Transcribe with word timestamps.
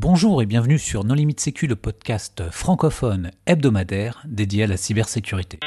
Bonjour 0.00 0.40
et 0.42 0.46
bienvenue 0.46 0.78
sur 0.78 1.02
Non 1.02 1.14
Limite 1.14 1.40
Sécu, 1.40 1.66
le 1.66 1.74
podcast 1.74 2.44
francophone 2.52 3.32
hebdomadaire 3.46 4.22
dédié 4.28 4.62
à 4.62 4.66
la 4.68 4.76
cybersécurité. 4.76 5.58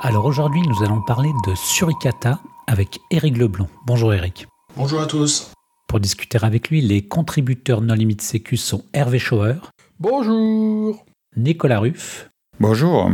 Alors 0.00 0.24
aujourd'hui, 0.24 0.62
nous 0.62 0.82
allons 0.82 1.00
parler 1.02 1.30
de 1.46 1.54
Suricata 1.54 2.40
avec 2.66 2.98
Eric 3.12 3.36
Leblond. 3.36 3.68
Bonjour 3.86 4.12
Eric. 4.12 4.48
Bonjour 4.76 5.00
à 5.00 5.06
tous. 5.06 5.52
Pour 5.86 6.00
discuter 6.00 6.38
avec 6.42 6.70
lui, 6.70 6.80
les 6.80 7.06
contributeurs 7.06 7.82
Non 7.82 7.94
Limite 7.94 8.20
Sécu 8.20 8.56
sont 8.56 8.84
Hervé 8.92 9.20
Schauer. 9.20 9.54
Bonjour. 10.00 11.06
Nicolas 11.36 11.78
Ruff. 11.78 12.28
Bonjour. 12.58 13.12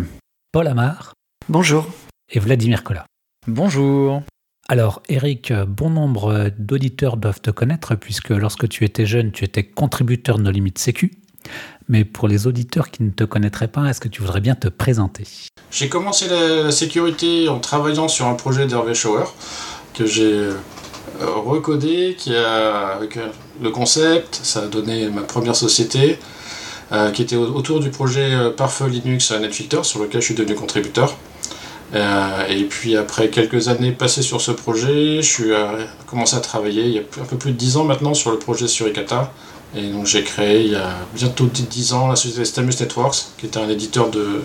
Paul 0.52 0.66
Amar. 0.66 1.12
Bonjour. 1.48 1.86
Et 2.28 2.40
Vladimir 2.40 2.82
Collat. 2.82 3.06
Bonjour. 3.46 4.22
Alors, 4.68 5.00
Eric, 5.08 5.52
bon 5.52 5.90
nombre 5.90 6.50
d'auditeurs 6.58 7.16
doivent 7.16 7.40
te 7.40 7.52
connaître 7.52 7.94
puisque 7.94 8.30
lorsque 8.30 8.68
tu 8.68 8.84
étais 8.84 9.06
jeune, 9.06 9.30
tu 9.30 9.44
étais 9.44 9.62
contributeur 9.62 10.40
No 10.40 10.50
Limite 10.50 10.78
Sécu. 10.78 11.12
Mais 11.88 12.04
pour 12.04 12.26
les 12.26 12.48
auditeurs 12.48 12.90
qui 12.90 13.04
ne 13.04 13.10
te 13.10 13.22
connaîtraient 13.22 13.68
pas, 13.68 13.84
est-ce 13.86 14.00
que 14.00 14.08
tu 14.08 14.22
voudrais 14.22 14.40
bien 14.40 14.56
te 14.56 14.66
présenter? 14.66 15.22
J'ai 15.70 15.88
commencé 15.88 16.26
la, 16.28 16.72
sécurité 16.72 17.48
en 17.48 17.60
travaillant 17.60 18.08
sur 18.08 18.26
un 18.26 18.34
projet 18.34 18.66
d'Hervé 18.66 18.94
Schauer 18.94 19.26
que 19.94 20.04
j'ai 20.04 20.32
euh, 20.32 20.56
recodé, 21.20 22.16
qui 22.18 22.34
a, 22.34 22.88
avec 22.88 23.18
euh, 23.18 23.28
le 23.62 23.70
concept, 23.70 24.40
ça 24.42 24.64
a 24.64 24.66
donné 24.66 25.10
ma 25.10 25.22
première 25.22 25.54
société. 25.54 26.18
Euh, 26.92 27.12
qui 27.12 27.22
était 27.22 27.36
autour 27.36 27.78
du 27.78 27.90
projet 27.90 28.34
euh, 28.34 28.50
Parfait 28.50 28.88
Linux 28.88 29.30
NetFilter, 29.30 29.84
sur 29.84 30.00
lequel 30.00 30.20
je 30.20 30.26
suis 30.26 30.34
devenu 30.34 30.56
contributeur. 30.56 31.16
Euh, 31.94 32.46
et 32.48 32.64
puis 32.64 32.96
après 32.96 33.30
quelques 33.30 33.68
années 33.68 33.92
passées 33.92 34.22
sur 34.22 34.40
ce 34.40 34.50
projet, 34.50 35.22
je 35.22 35.28
suis 35.28 35.50
commencé 36.06 36.36
à 36.36 36.40
travailler 36.40 36.82
il 36.82 36.92
y 36.92 36.98
a 36.98 37.02
un 37.02 37.24
peu 37.26 37.36
plus 37.36 37.52
de 37.52 37.56
10 37.56 37.76
ans 37.76 37.84
maintenant 37.84 38.14
sur 38.14 38.32
le 38.32 38.38
projet 38.38 38.66
Suricata. 38.66 39.32
Et 39.76 39.88
donc 39.88 40.06
j'ai 40.06 40.24
créé 40.24 40.64
il 40.64 40.72
y 40.72 40.76
a 40.76 40.96
bientôt 41.14 41.46
10 41.46 41.92
ans 41.92 42.08
la 42.08 42.16
société 42.16 42.44
Stamus 42.44 42.80
Networks, 42.80 43.26
qui 43.38 43.46
était 43.46 43.60
un 43.60 43.68
éditeur 43.68 44.10
de, 44.10 44.42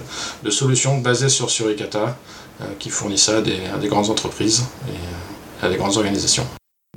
solutions 0.51 0.99
basées 0.99 1.29
sur 1.29 1.49
Suricata, 1.49 2.15
qui 2.77 2.89
à 2.89 3.41
des, 3.41 3.57
à 3.73 3.77
des, 3.77 3.87
grandes 3.87 4.11
entreprises 4.11 4.65
et 4.87 5.65
à 5.65 5.69
des 5.69 5.77
grandes 5.77 5.97
organisations. 5.97 6.45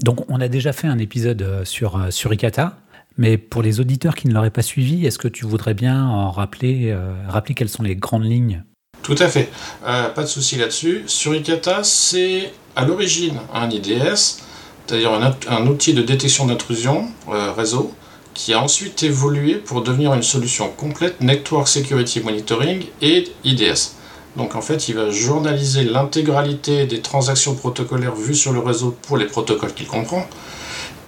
Donc 0.02 0.26
on 0.28 0.42
a 0.42 0.48
déjà 0.48 0.74
fait 0.74 0.88
un 0.88 0.98
épisode 0.98 1.62
sur 1.64 1.98
Suricata. 2.10 2.76
Mais 3.18 3.36
pour 3.36 3.62
les 3.62 3.80
auditeurs 3.80 4.14
qui 4.14 4.28
ne 4.28 4.32
l'auraient 4.32 4.50
pas 4.50 4.62
suivi, 4.62 5.04
est-ce 5.04 5.18
que 5.18 5.26
tu 5.26 5.44
voudrais 5.44 5.74
bien 5.74 6.06
en 6.06 6.30
rappeler, 6.30 6.92
euh, 6.92 7.12
quelles 7.54 7.68
sont 7.68 7.82
les 7.82 7.96
grandes 7.96 8.24
lignes? 8.24 8.62
Tout 9.02 9.16
à 9.18 9.28
fait. 9.28 9.50
Euh, 9.84 10.08
pas 10.10 10.22
de 10.22 10.28
souci 10.28 10.56
là-dessus. 10.56 11.02
Suricata, 11.06 11.82
c'est 11.82 12.52
à 12.76 12.84
l'origine 12.84 13.40
un 13.52 13.68
IDS, 13.68 14.38
c'est-à-dire 14.86 15.12
un, 15.48 15.66
outil 15.66 15.94
de 15.94 16.02
détection 16.02 16.46
d'intrusion 16.46 17.08
euh, 17.28 17.52
réseau, 17.52 17.92
qui 18.34 18.54
a 18.54 18.62
ensuite 18.62 19.02
évolué 19.02 19.54
pour 19.56 19.82
devenir 19.82 20.14
une 20.14 20.22
solution 20.22 20.70
complète 20.70 21.20
Network 21.20 21.66
Security 21.66 22.20
Monitoring 22.20 22.84
et 23.02 23.24
IDS. 23.42 23.96
Donc 24.36 24.54
en 24.54 24.60
fait, 24.60 24.88
il 24.88 24.94
va 24.94 25.10
journaliser 25.10 25.82
l'intégralité 25.82 26.86
des 26.86 27.00
transactions 27.00 27.56
protocolaires 27.56 28.14
vues 28.14 28.36
sur 28.36 28.52
le 28.52 28.60
réseau 28.60 28.96
pour 29.02 29.16
les 29.16 29.26
protocoles 29.26 29.74
qu'il 29.74 29.88
comprend 29.88 30.24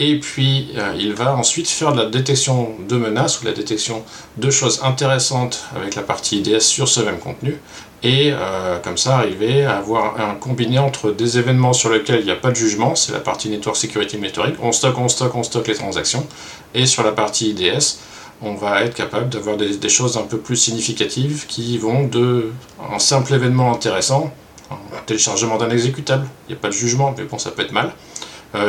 et 0.00 0.18
puis 0.18 0.70
euh, 0.76 0.94
il 0.98 1.12
va 1.12 1.36
ensuite 1.36 1.68
faire 1.68 1.92
de 1.92 1.98
la 1.98 2.06
détection 2.06 2.74
de 2.88 2.96
menaces 2.96 3.38
ou 3.38 3.44
de 3.44 3.50
la 3.50 3.54
détection 3.54 4.02
de 4.38 4.50
choses 4.50 4.80
intéressantes 4.82 5.66
avec 5.76 5.94
la 5.94 6.02
partie 6.02 6.38
IDS 6.38 6.60
sur 6.60 6.88
ce 6.88 7.00
même 7.00 7.18
contenu, 7.18 7.60
et 8.02 8.32
euh, 8.32 8.78
comme 8.78 8.96
ça 8.96 9.18
arriver 9.18 9.66
à 9.66 9.76
avoir 9.76 10.18
un 10.18 10.34
combiné 10.34 10.78
entre 10.78 11.10
des 11.10 11.38
événements 11.38 11.74
sur 11.74 11.90
lesquels 11.90 12.20
il 12.20 12.24
n'y 12.24 12.32
a 12.32 12.36
pas 12.36 12.50
de 12.50 12.56
jugement, 12.56 12.94
c'est 12.94 13.12
la 13.12 13.20
partie 13.20 13.50
Network 13.50 13.76
Security 13.76 14.16
Monitoring, 14.16 14.54
on 14.62 14.72
stocke, 14.72 14.98
on 14.98 15.08
stocke, 15.08 15.34
on 15.34 15.42
stocke 15.42 15.68
les 15.68 15.74
transactions, 15.74 16.26
et 16.74 16.86
sur 16.86 17.02
la 17.02 17.12
partie 17.12 17.50
IDS, 17.50 17.98
on 18.40 18.54
va 18.54 18.82
être 18.84 18.94
capable 18.94 19.28
d'avoir 19.28 19.58
des, 19.58 19.76
des, 19.76 19.88
choses 19.90 20.16
un 20.16 20.22
peu 20.22 20.38
plus 20.38 20.56
significatives 20.56 21.44
qui 21.46 21.76
vont 21.76 22.06
de 22.06 22.52
un 22.90 22.98
simple 22.98 23.34
événement 23.34 23.70
intéressant, 23.70 24.32
un 24.70 25.02
téléchargement 25.04 25.58
d'un 25.58 25.68
exécutable, 25.68 26.26
il 26.48 26.52
n'y 26.52 26.58
a 26.58 26.60
pas 26.60 26.68
de 26.68 26.72
jugement, 26.72 27.14
mais 27.18 27.24
bon 27.24 27.36
ça 27.36 27.50
peut 27.50 27.60
être 27.60 27.72
mal, 27.72 27.92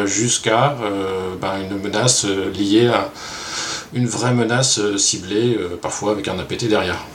jusqu'à 0.06 0.78
euh, 0.82 1.36
ben, 1.40 1.62
une 1.62 1.78
menace 1.78 2.26
euh, 2.26 2.52
liée 2.52 2.88
à 2.88 3.10
une 3.94 4.06
vraie 4.06 4.34
menace 4.34 4.80
ciblée, 4.96 5.58
parfois 5.82 6.14
avec 6.14 6.30
un 6.30 6.40
APT 6.40 6.70
derrière. 6.70 7.06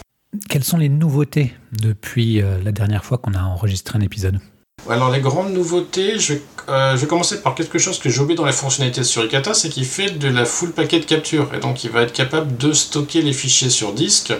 Quelles 0.50 0.64
sont 0.64 0.76
les 0.76 0.90
nouveautés 0.90 1.54
depuis 1.72 2.42
la 2.62 2.70
dernière 2.70 3.02
fois 3.02 3.16
qu'on 3.16 3.32
a 3.32 3.40
enregistré 3.40 3.96
un 3.96 4.02
épisode? 4.02 4.40
Alors 4.86 5.10
les 5.10 5.20
grandes 5.20 5.54
nouveautés, 5.54 6.18
je 6.18 6.34
vais, 6.34 7.06
commencer 7.06 7.40
par 7.40 7.54
quelque 7.54 7.78
chose 7.78 7.98
que 7.98 8.10
j'ai 8.10 8.20
oublié 8.20 8.36
dans 8.36 8.44
les 8.44 8.52
fonctionnalités 8.52 9.00
de 9.00 9.06
Suricata, 9.06 9.54
c'est 9.54 9.70
qu'il 9.70 9.86
fait 9.86 10.10
de 10.10 10.28
la 10.28 10.44
full 10.44 10.72
packet 10.72 11.06
capture, 11.06 11.54
et 11.54 11.60
donc 11.60 11.82
il 11.84 11.90
va 11.90 12.02
être 12.02 12.12
capable 12.12 12.58
de 12.58 12.74
stocker 12.74 13.22
les 13.22 13.32
fichiers 13.32 13.70
sur 13.70 13.94
disque, 13.94 14.34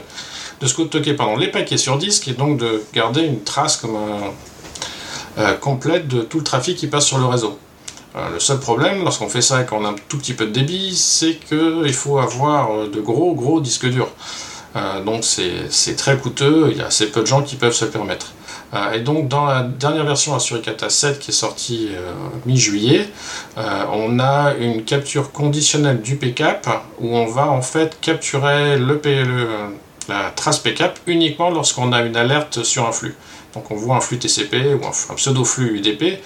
de 0.61 0.67
stocker 0.67 1.15
pardon, 1.15 1.39
les 1.39 1.51
paquets 1.51 1.79
sur 1.79 1.97
disque, 1.97 2.29
et 2.29 2.35
donc 2.35 2.59
de 2.59 2.83
garder 2.93 3.23
une 3.23 3.45
trace 3.45 3.79
comme 3.79 3.97
complète 5.63 6.07
de 6.07 6.21
tout 6.21 6.37
le 6.37 6.45
trafic 6.45 6.77
qui 6.77 6.87
passe 6.87 7.07
sur 7.07 7.17
le 7.17 7.25
réseau. 7.25 7.59
Euh, 8.17 8.31
le 8.31 8.41
seul 8.41 8.59
problème, 8.59 9.05
lorsqu'on 9.05 9.29
fait 9.29 9.43
ça 9.43 9.63
et 9.63 9.67
qu'on 9.67 9.85
a 9.85 9.91
un 9.91 9.97
tout 10.09 10.17
petit 10.17 10.33
peu 10.33 10.47
de 10.47 10.51
débit, 10.53 10.97
c'est 10.97 11.35
qu'il 11.35 11.93
faut 11.93 12.19
avoir 12.19 12.73
euh, 12.73 12.89
de 12.89 13.01
gros 13.01 13.35
gros 13.35 13.61
disques 13.61 13.87
durs. 13.87 14.09
Euh, 14.75 15.03
donc 15.03 15.25
c'est 15.25 15.97
très 15.97 16.17
coûteux, 16.17 16.69
il 16.71 16.79
y 16.79 16.81
a 16.81 16.87
assez 16.87 17.11
peu 17.11 17.21
de 17.21 17.27
gens 17.27 17.43
qui 17.43 17.57
peuvent 17.57 17.75
se 17.75 17.85
permettre. 17.85 18.33
et 18.95 19.01
donc 19.01 19.29
dans 19.29 19.47
la 19.47 19.63
dernière 19.63 20.05
version 20.05 20.35
Asuricata 20.35 20.91
7 20.91 21.19
qui 21.19 21.31
est 21.31 21.35
sortie 21.35 21.89
mi-juillet, 22.45 23.09
on 23.57 24.19
a 24.19 24.55
une 24.59 24.85
capture 24.85 25.33
conditionnelle 25.33 26.03
du 26.03 26.17
PCAP 26.17 26.69
où 27.01 27.17
on 27.17 27.27
va 27.27 27.49
en 27.49 27.63
fait 27.63 27.97
capturer 28.03 28.77
le, 28.77 29.01
la 30.09 30.31
trace 30.35 30.59
PCAP 30.59 30.99
uniquement 31.07 31.49
lorsqu'on 31.49 31.93
a 31.93 32.03
une 32.03 32.17
alerte 32.17 32.63
sur 32.63 32.87
un 32.87 32.93
flux. 32.93 33.15
Donc 33.55 33.71
on 33.71 33.77
voit 33.77 33.97
un 33.97 34.01
flux 34.01 34.19
TCP 34.19 34.75
ou 34.75 34.85
un 34.85 35.15
pseudo-flux 35.15 35.79
UDP, 35.79 36.21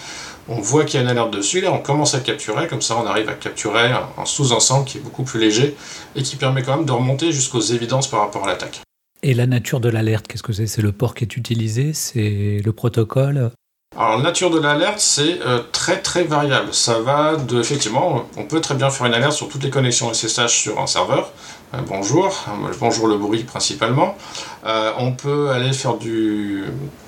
on 0.48 0.60
voit 0.60 0.84
qu'il 0.84 0.98
y 0.98 0.98
a 0.98 1.02
une 1.02 1.10
alerte 1.10 1.32
dessus, 1.32 1.60
là 1.60 1.72
on 1.72 1.78
commence 1.78 2.14
à 2.14 2.20
capturer, 2.20 2.66
comme 2.68 2.82
ça 2.82 2.96
on 2.96 3.06
arrive 3.06 3.28
à 3.28 3.34
capturer 3.34 3.92
un, 3.92 4.24
sous-ensemble 4.24 4.84
qui 4.84 4.98
est 4.98 5.00
beaucoup 5.00 5.22
plus 5.22 5.38
léger 5.38 5.76
et 6.16 6.22
qui 6.22 6.36
permet 6.36 6.62
quand 6.62 6.76
même 6.76 6.86
de 6.86 6.92
remonter 6.92 7.32
jusqu'aux 7.32 7.60
évidences 7.60 8.08
par 8.08 8.20
rapport 8.20 8.44
à 8.44 8.48
l'attaque. 8.48 8.80
Et 9.22 9.34
la 9.34 9.46
nature 9.46 9.80
de 9.80 9.88
l'alerte, 9.90 10.26
qu'est-ce 10.26 10.42
que 10.42 10.52
c'est? 10.52 10.66
C'est 10.66 10.82
le 10.82 10.92
port 10.92 11.14
qui 11.14 11.24
est 11.24 11.36
utilisé? 11.36 11.92
C'est 11.92 12.60
le 12.64 12.72
protocole? 12.72 13.50
Alors, 13.96 14.18
la 14.18 14.22
nature 14.22 14.50
de 14.50 14.60
l'alerte, 14.60 15.00
c'est 15.00 15.40
euh, 15.44 15.58
très 15.72 16.00
très 16.00 16.22
variable. 16.22 16.72
Ça 16.72 17.00
va 17.00 17.34
de, 17.34 17.58
effectivement, 17.58 18.24
on 18.36 18.44
peut 18.44 18.60
très 18.60 18.76
bien 18.76 18.88
faire 18.88 19.06
une 19.06 19.14
alerte 19.14 19.32
sur 19.32 19.48
toutes 19.48 19.64
les 19.64 19.70
connexions 19.70 20.14
SSH 20.14 20.46
sur 20.46 20.78
un 20.80 20.86
serveur. 20.86 21.32
Euh, 21.74 21.78
bonjour, 21.88 22.26
euh, 22.48 22.72
bonjour 22.78 23.08
le 23.08 23.18
bruit 23.18 23.42
principalement. 23.42 24.16
on 24.64 25.10
peut 25.12 25.50
aller 25.50 25.72
faire 25.72 25.94
du 25.94 26.64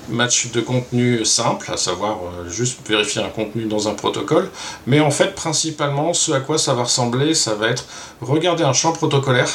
match 0.09 0.51
de 0.51 0.59
contenu 0.59 1.23
simple, 1.23 1.71
à 1.71 1.77
savoir 1.77 2.17
juste 2.49 2.85
vérifier 2.87 3.23
un 3.23 3.29
contenu 3.29 3.63
dans 3.63 3.87
un 3.87 3.93
protocole. 3.93 4.51
Mais 4.85 4.99
en 4.99 5.11
fait, 5.11 5.35
principalement, 5.35 6.13
ce 6.13 6.33
à 6.33 6.41
quoi 6.41 6.57
ça 6.57 6.73
va 6.73 6.83
ressembler, 6.83 7.33
ça 7.33 7.55
va 7.55 7.69
être 7.69 7.85
regarder 8.21 8.65
un 8.65 8.73
champ 8.73 8.91
protocolaire 8.91 9.49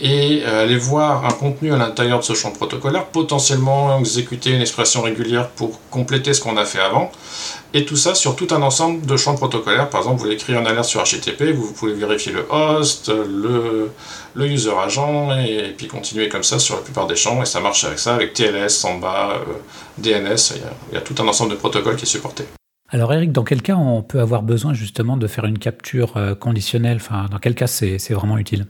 et 0.00 0.42
euh, 0.46 0.64
aller 0.64 0.76
voir 0.76 1.24
un 1.24 1.30
contenu 1.30 1.72
à 1.72 1.76
l'intérieur 1.76 2.20
de 2.20 2.24
ce 2.24 2.34
champ 2.34 2.50
protocolaire, 2.50 3.06
potentiellement 3.06 3.98
exécuter 3.98 4.50
une 4.50 4.60
expression 4.60 5.02
régulière 5.02 5.48
pour 5.48 5.80
compléter 5.90 6.32
ce 6.32 6.40
qu'on 6.40 6.56
a 6.56 6.64
fait 6.64 6.80
avant, 6.80 7.10
et 7.74 7.84
tout 7.84 7.96
ça 7.96 8.14
sur 8.14 8.36
tout 8.36 8.48
un 8.50 8.62
ensemble 8.62 9.04
de 9.04 9.16
champs 9.16 9.34
protocolaires. 9.34 9.90
Par 9.90 10.00
exemple, 10.00 10.16
vous 10.16 10.24
voulez 10.24 10.34
écrire 10.34 10.60
une 10.60 10.66
alerte 10.66 10.86
sur 10.86 11.02
HTTP, 11.02 11.52
vous 11.54 11.72
pouvez 11.72 11.92
vérifier 11.92 12.32
le 12.32 12.46
host, 12.50 13.10
le, 13.10 13.90
user 14.36 14.72
agent, 14.82 15.36
et, 15.38 15.74
puis 15.76 15.86
continuer 15.86 16.28
comme 16.28 16.44
ça 16.44 16.58
sur 16.58 16.76
la 16.76 16.82
plupart 16.82 17.06
des 17.06 17.16
champs, 17.16 17.42
et 17.42 17.46
ça 17.46 17.60
marche 17.60 17.84
avec 17.84 17.98
ça, 17.98 18.14
avec 18.14 18.32
TLS, 18.32 18.70
Samba, 18.70 19.32
euh, 19.32 19.38
DNS, 19.98 20.54
il 20.56 20.62
y, 20.62 20.64
a, 20.64 20.72
il 20.92 20.94
y 20.94 20.98
a 20.98 21.00
tout 21.00 21.14
un 21.22 21.28
ensemble 21.28 21.50
de 21.50 21.56
protocoles 21.56 21.96
qui 21.96 22.04
est 22.04 22.08
supporté. 22.08 22.44
Alors 22.92 23.12
Eric, 23.12 23.30
dans 23.30 23.44
quel 23.44 23.62
cas 23.62 23.76
on 23.76 24.02
peut 24.02 24.18
avoir 24.18 24.42
besoin 24.42 24.74
justement 24.74 25.16
de 25.16 25.28
faire 25.28 25.44
une 25.44 25.58
capture 25.58 26.16
euh, 26.16 26.34
conditionnelle? 26.34 26.96
Enfin, 26.96 27.26
dans 27.30 27.38
quel 27.38 27.54
cas 27.54 27.68
c'est 27.68 27.98
vraiment 28.10 28.36
utile? 28.36 28.66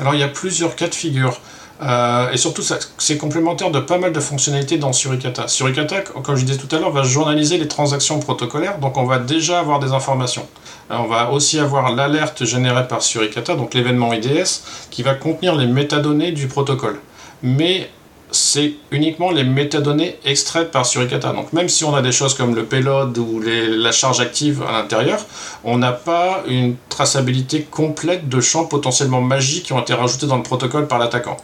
Alors 0.00 0.14
il 0.14 0.20
y 0.20 0.24
a 0.24 0.28
plusieurs 0.28 0.76
cas 0.76 0.88
de 0.88 0.94
figure. 0.94 1.40
Euh, 1.82 2.30
et 2.30 2.36
surtout, 2.36 2.62
c'est 2.98 3.18
complémentaire 3.18 3.70
de 3.70 3.80
pas 3.80 3.98
mal 3.98 4.12
de 4.12 4.20
fonctionnalités 4.20 4.78
dans 4.78 4.92
Suricata. 4.92 5.48
Suricata, 5.48 6.02
comme 6.02 6.36
je 6.36 6.44
disais 6.44 6.58
tout 6.58 6.74
à 6.74 6.78
l'heure, 6.78 6.92
va 6.92 7.02
journaliser 7.02 7.58
les 7.58 7.66
transactions 7.66 8.20
protocolaires, 8.20 8.78
donc 8.78 8.96
on 8.96 9.04
va 9.04 9.18
déjà 9.18 9.58
avoir 9.58 9.80
des 9.80 9.92
informations. 9.92 10.46
Euh, 10.90 10.96
on 10.98 11.06
va 11.06 11.30
aussi 11.30 11.58
avoir 11.58 11.92
l'alerte 11.94 12.44
générée 12.44 12.86
par 12.86 13.02
Suricata, 13.02 13.56
donc 13.56 13.74
l'événement 13.74 14.12
IDS, 14.12 14.62
qui 14.90 15.02
va 15.02 15.14
contenir 15.14 15.56
les 15.56 15.66
métadonnées 15.66 16.32
du 16.32 16.46
protocole. 16.46 17.00
Mais 17.42 17.90
c'est 18.34 18.72
uniquement 18.90 19.30
les 19.30 19.44
métadonnées 19.44 20.16
extraites 20.24 20.70
par 20.70 20.86
Suricata. 20.86 21.32
Donc 21.32 21.52
même 21.52 21.68
si 21.68 21.84
on 21.84 21.94
a 21.94 22.02
des 22.02 22.12
choses 22.12 22.34
comme 22.34 22.54
le 22.54 22.64
payload 22.64 23.16
ou 23.18 23.40
la 23.40 23.92
charge 23.92 24.20
active 24.20 24.62
à 24.62 24.72
l'intérieur, 24.72 25.24
on 25.62 25.78
n'a 25.78 25.92
pas 25.92 26.42
une 26.48 26.76
traçabilité 26.88 27.62
complète 27.62 28.28
de 28.28 28.40
champs 28.40 28.64
potentiellement 28.64 29.20
magiques 29.20 29.64
qui 29.64 29.72
ont 29.72 29.80
été 29.80 29.94
rajoutés 29.94 30.26
dans 30.26 30.36
le 30.36 30.42
protocole 30.42 30.88
par 30.88 30.98
l'attaquant. 30.98 31.36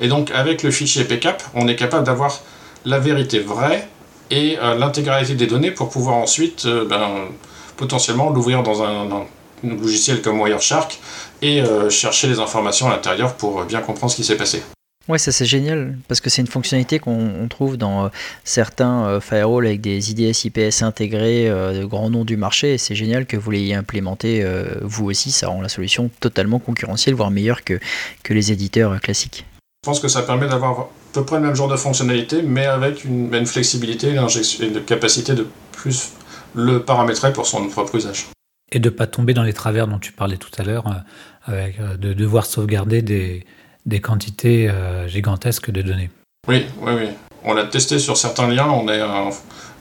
Et 0.00 0.08
donc 0.08 0.30
avec 0.30 0.62
le 0.62 0.70
fichier 0.70 1.04
PCAP, 1.04 1.42
on 1.54 1.68
est 1.68 1.76
capable 1.76 2.04
d'avoir 2.04 2.40
la 2.84 2.98
vérité 2.98 3.40
vraie 3.40 3.88
et 4.30 4.56
l'intégralité 4.78 5.34
des 5.34 5.46
données 5.46 5.70
pour 5.70 5.88
pouvoir 5.88 6.16
ensuite 6.16 6.66
ben, 6.66 7.08
potentiellement 7.76 8.30
l'ouvrir 8.30 8.62
dans 8.62 8.82
un, 8.82 9.26
logiciel 9.64 10.22
comme 10.22 10.40
Wireshark 10.40 11.00
et 11.42 11.62
chercher 11.90 12.28
les 12.28 12.38
informations 12.38 12.86
à 12.86 12.90
l'intérieur 12.90 13.34
pour 13.34 13.64
bien 13.64 13.80
comprendre 13.80 14.12
ce 14.12 14.16
qui 14.16 14.24
s'est 14.24 14.36
passé. 14.36 14.62
Ouais, 15.08 15.16
ça 15.16 15.32
c'est 15.32 15.46
génial 15.46 15.96
parce 16.06 16.20
que 16.20 16.28
c'est 16.28 16.42
une 16.42 16.48
fonctionnalité 16.48 16.98
qu'on 16.98 17.48
trouve 17.48 17.78
dans 17.78 18.04
euh, 18.04 18.08
certains 18.44 19.06
euh, 19.06 19.20
firewalls 19.20 19.64
avec 19.64 19.80
des 19.80 20.10
IDS 20.10 20.44
IPS 20.44 20.82
intégrés 20.82 21.48
euh, 21.48 21.80
de 21.80 21.84
grands 21.86 22.10
noms 22.10 22.26
du 22.26 22.36
marché 22.36 22.74
et 22.74 22.78
c'est 22.78 22.94
génial 22.94 23.24
que 23.24 23.38
vous 23.38 23.50
l'ayez 23.50 23.74
implémenté 23.74 24.44
vous 24.82 25.06
aussi. 25.06 25.30
Ça 25.30 25.48
rend 25.48 25.62
la 25.62 25.68
solution 25.68 26.10
totalement 26.20 26.58
concurrentielle, 26.58 27.14
voire 27.14 27.30
meilleure 27.30 27.64
que, 27.64 27.80
que 28.22 28.34
les 28.34 28.52
éditeurs 28.52 29.00
classiques. 29.00 29.46
Je 29.84 29.88
pense 29.90 30.00
que 30.00 30.08
ça 30.08 30.22
permet 30.22 30.46
d'avoir 30.46 30.80
à 30.80 30.88
peu 31.12 31.24
près 31.24 31.36
le 31.36 31.42
même 31.42 31.54
genre 31.54 31.68
de 31.68 31.76
fonctionnalité, 31.76 32.42
mais 32.42 32.66
avec 32.66 33.04
une, 33.04 33.32
une 33.32 33.46
flexibilité 33.46 34.08
et 34.08 34.64
une 34.64 34.84
capacité 34.84 35.34
de 35.34 35.46
plus 35.72 36.10
le 36.54 36.82
paramétrer 36.82 37.32
pour 37.32 37.46
son 37.46 37.66
propre 37.68 37.94
usage. 37.94 38.26
Et 38.72 38.80
de 38.80 38.90
ne 38.90 38.94
pas 38.94 39.06
tomber 39.06 39.32
dans 39.32 39.44
les 39.44 39.54
travers 39.54 39.86
dont 39.86 39.98
tu 39.98 40.12
parlais 40.12 40.36
tout 40.36 40.50
à 40.58 40.64
l'heure, 40.64 40.84
avec 41.44 41.80
de 41.80 42.12
devoir 42.12 42.44
sauvegarder 42.44 43.00
des, 43.00 43.46
des 43.86 44.00
quantités 44.00 44.68
euh, 44.68 45.08
gigantesques 45.08 45.70
de 45.70 45.82
données. 45.82 46.10
Oui, 46.46 46.66
oui, 46.80 46.92
oui. 46.96 47.08
On 47.44 47.54
l'a 47.54 47.64
testé 47.64 47.98
sur 47.98 48.16
certains 48.16 48.48
liens, 48.48 48.68
on 48.68 48.88
est, 48.88 49.00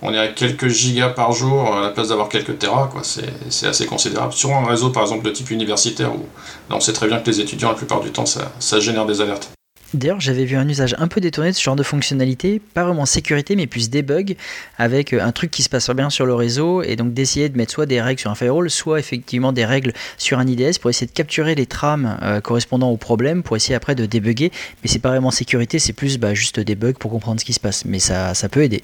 on 0.02 0.14
est 0.14 0.20
à 0.20 0.28
quelques 0.28 0.68
gigas 0.68 1.10
par 1.10 1.32
jour 1.32 1.76
à 1.76 1.82
la 1.82 1.90
place 1.90 2.10
d'avoir 2.10 2.30
quelques 2.30 2.60
terras, 2.60 2.88
quoi. 2.88 3.02
C'est 3.04 3.68
assez 3.68 3.86
considérable. 3.88 4.32
Sur 4.32 4.56
un 4.56 4.66
réseau, 4.66 4.92
par 4.92 5.04
exemple, 5.04 5.26
de 5.26 5.32
type 5.32 5.50
universitaire, 5.50 6.14
où 6.14 6.26
on 6.70 6.80
sait 6.80 6.94
très 6.94 7.08
bien 7.08 7.20
que 7.20 7.30
les 7.30 7.40
étudiants, 7.40 7.70
la 7.70 7.76
plupart 7.76 8.02
du 8.02 8.12
temps, 8.12 8.26
ça 8.26 8.80
génère 8.80 9.06
des 9.06 9.22
alertes. 9.22 9.57
D'ailleurs, 9.94 10.20
j'avais 10.20 10.44
vu 10.44 10.58
un 10.58 10.68
usage 10.68 10.96
un 11.00 11.08
peu 11.08 11.22
détourné 11.22 11.52
de 11.52 11.56
ce 11.56 11.62
genre 11.62 11.78
de 11.78 11.84
fonctionnalité, 11.84 12.62
pas 12.74 12.84
vraiment 12.84 13.06
sécurité, 13.06 13.56
mais 13.56 13.68
plus 13.68 13.90
debug, 13.90 14.36
avec 14.78 15.14
euh, 15.14 15.22
un 15.22 15.32
truc 15.32 15.50
qui 15.50 15.64
se 15.64 15.70
passe 15.70 15.90
bien 15.92 16.10
sur 16.10 16.26
le 16.26 16.34
réseau, 16.34 16.82
et 16.82 16.98
donc 16.98 17.14
d'essayer 17.14 17.48
de 17.48 17.58
mettre 17.58 17.72
soit 17.72 17.86
des 17.86 18.02
règles 18.02 18.20
sur 18.20 18.30
un 18.30 18.36
firewall, 18.36 18.70
soit 18.70 19.00
effectivement 19.00 19.54
des 19.54 19.66
règles 19.66 19.94
sur 20.18 20.40
un 20.40 20.48
IDS 20.48 20.80
pour 20.82 20.90
essayer 20.90 21.08
de 21.08 21.14
capturer 21.14 21.56
les 21.56 21.66
trames 21.66 22.18
euh, 22.22 22.42
correspondant 22.42 22.90
au 22.90 22.98
problème, 22.98 23.44
pour 23.44 23.56
essayer 23.56 23.76
après 23.76 23.96
de 23.96 24.06
débugger. 24.06 24.52
Mais 24.84 24.90
c'est 24.90 25.00
pas 25.00 25.10
vraiment 25.10 25.32
sécurité, 25.32 25.80
c'est 25.80 25.94
plus 25.94 26.18
bah, 26.18 26.34
juste 26.34 26.60
debug 26.60 26.98
pour 26.98 27.10
comprendre 27.10 27.40
ce 27.40 27.46
qui 27.46 27.54
se 27.54 27.60
passe. 27.62 27.86
Mais 27.86 28.00
ça, 28.00 28.34
ça 28.34 28.50
peut 28.50 28.64
aider. 28.64 28.84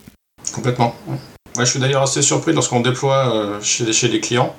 Complètement. 0.53 0.95
je 1.57 1.65
suis 1.65 1.79
d'ailleurs 1.79 2.03
assez 2.03 2.21
surpris 2.21 2.53
lorsqu'on 2.53 2.79
déploie 2.79 3.35
euh, 3.35 3.61
chez 3.61 4.07
les 4.07 4.19
clients 4.19 4.55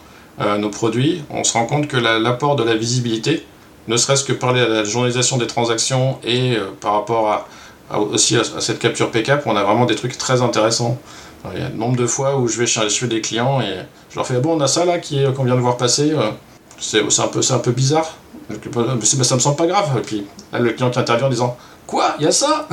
nos 0.58 0.68
produits, 0.68 1.22
on 1.30 1.44
se 1.44 1.52
rend 1.52 1.64
compte 1.64 1.86
que 1.86 1.96
l'apport 1.96 2.56
de 2.56 2.64
la 2.64 2.74
visibilité, 2.74 3.44
ne 3.88 3.96
serait-ce 3.96 4.24
que 4.24 4.32
parler 4.32 4.60
à 4.60 4.68
la 4.68 4.84
journalisation 4.84 5.36
des 5.36 5.46
transactions 5.46 6.18
et 6.24 6.56
euh, 6.56 6.70
par 6.80 6.94
rapport 6.94 7.46
à, 7.90 8.00
aussi 8.00 8.36
à, 8.36 8.42
cette 8.60 8.78
capture 8.78 9.10
PCAP, 9.10 9.46
on 9.46 9.56
a 9.56 9.62
vraiment 9.62 9.86
des 9.86 9.94
trucs 9.94 10.16
très 10.16 10.42
intéressants. 10.42 10.98
il 11.52 11.60
y 11.60 11.62
a 11.62 11.66
un 11.66 11.70
nombre 11.70 11.96
de 11.96 12.06
fois 12.06 12.38
où 12.38 12.48
je 12.48 12.58
vais 12.58 12.66
chez 12.66 13.06
des 13.06 13.20
clients 13.20 13.60
et 13.60 13.84
je 14.10 14.16
leur 14.16 14.26
fais 14.26 14.40
bon 14.40 14.56
on 14.56 14.60
a 14.60 14.66
ça 14.66 14.84
là 14.84 14.98
euh, 15.12 15.32
qu'on 15.32 15.44
vient 15.44 15.56
de 15.56 15.60
voir 15.60 15.76
passer, 15.76 16.12
euh, 16.12 16.30
c'est 16.78 17.00
un, 17.00 17.28
peu, 17.28 17.40
un 17.50 17.58
peu 17.58 17.72
bizarre, 17.72 18.16
mais 18.48 19.04
ça 19.04 19.34
me 19.34 19.40
semble 19.40 19.56
pas 19.56 19.66
grave. 19.66 19.98
Et 19.98 20.02
puis 20.02 20.26
là 20.52 20.58
le 20.58 20.70
client 20.72 20.90
qui 20.90 20.98
intervient 20.98 21.26
en 21.26 21.30
disant 21.30 21.56
quoi, 21.86 22.16
il 22.18 22.24
y 22.24 22.26
a 22.26 22.32
ça? 22.32 22.68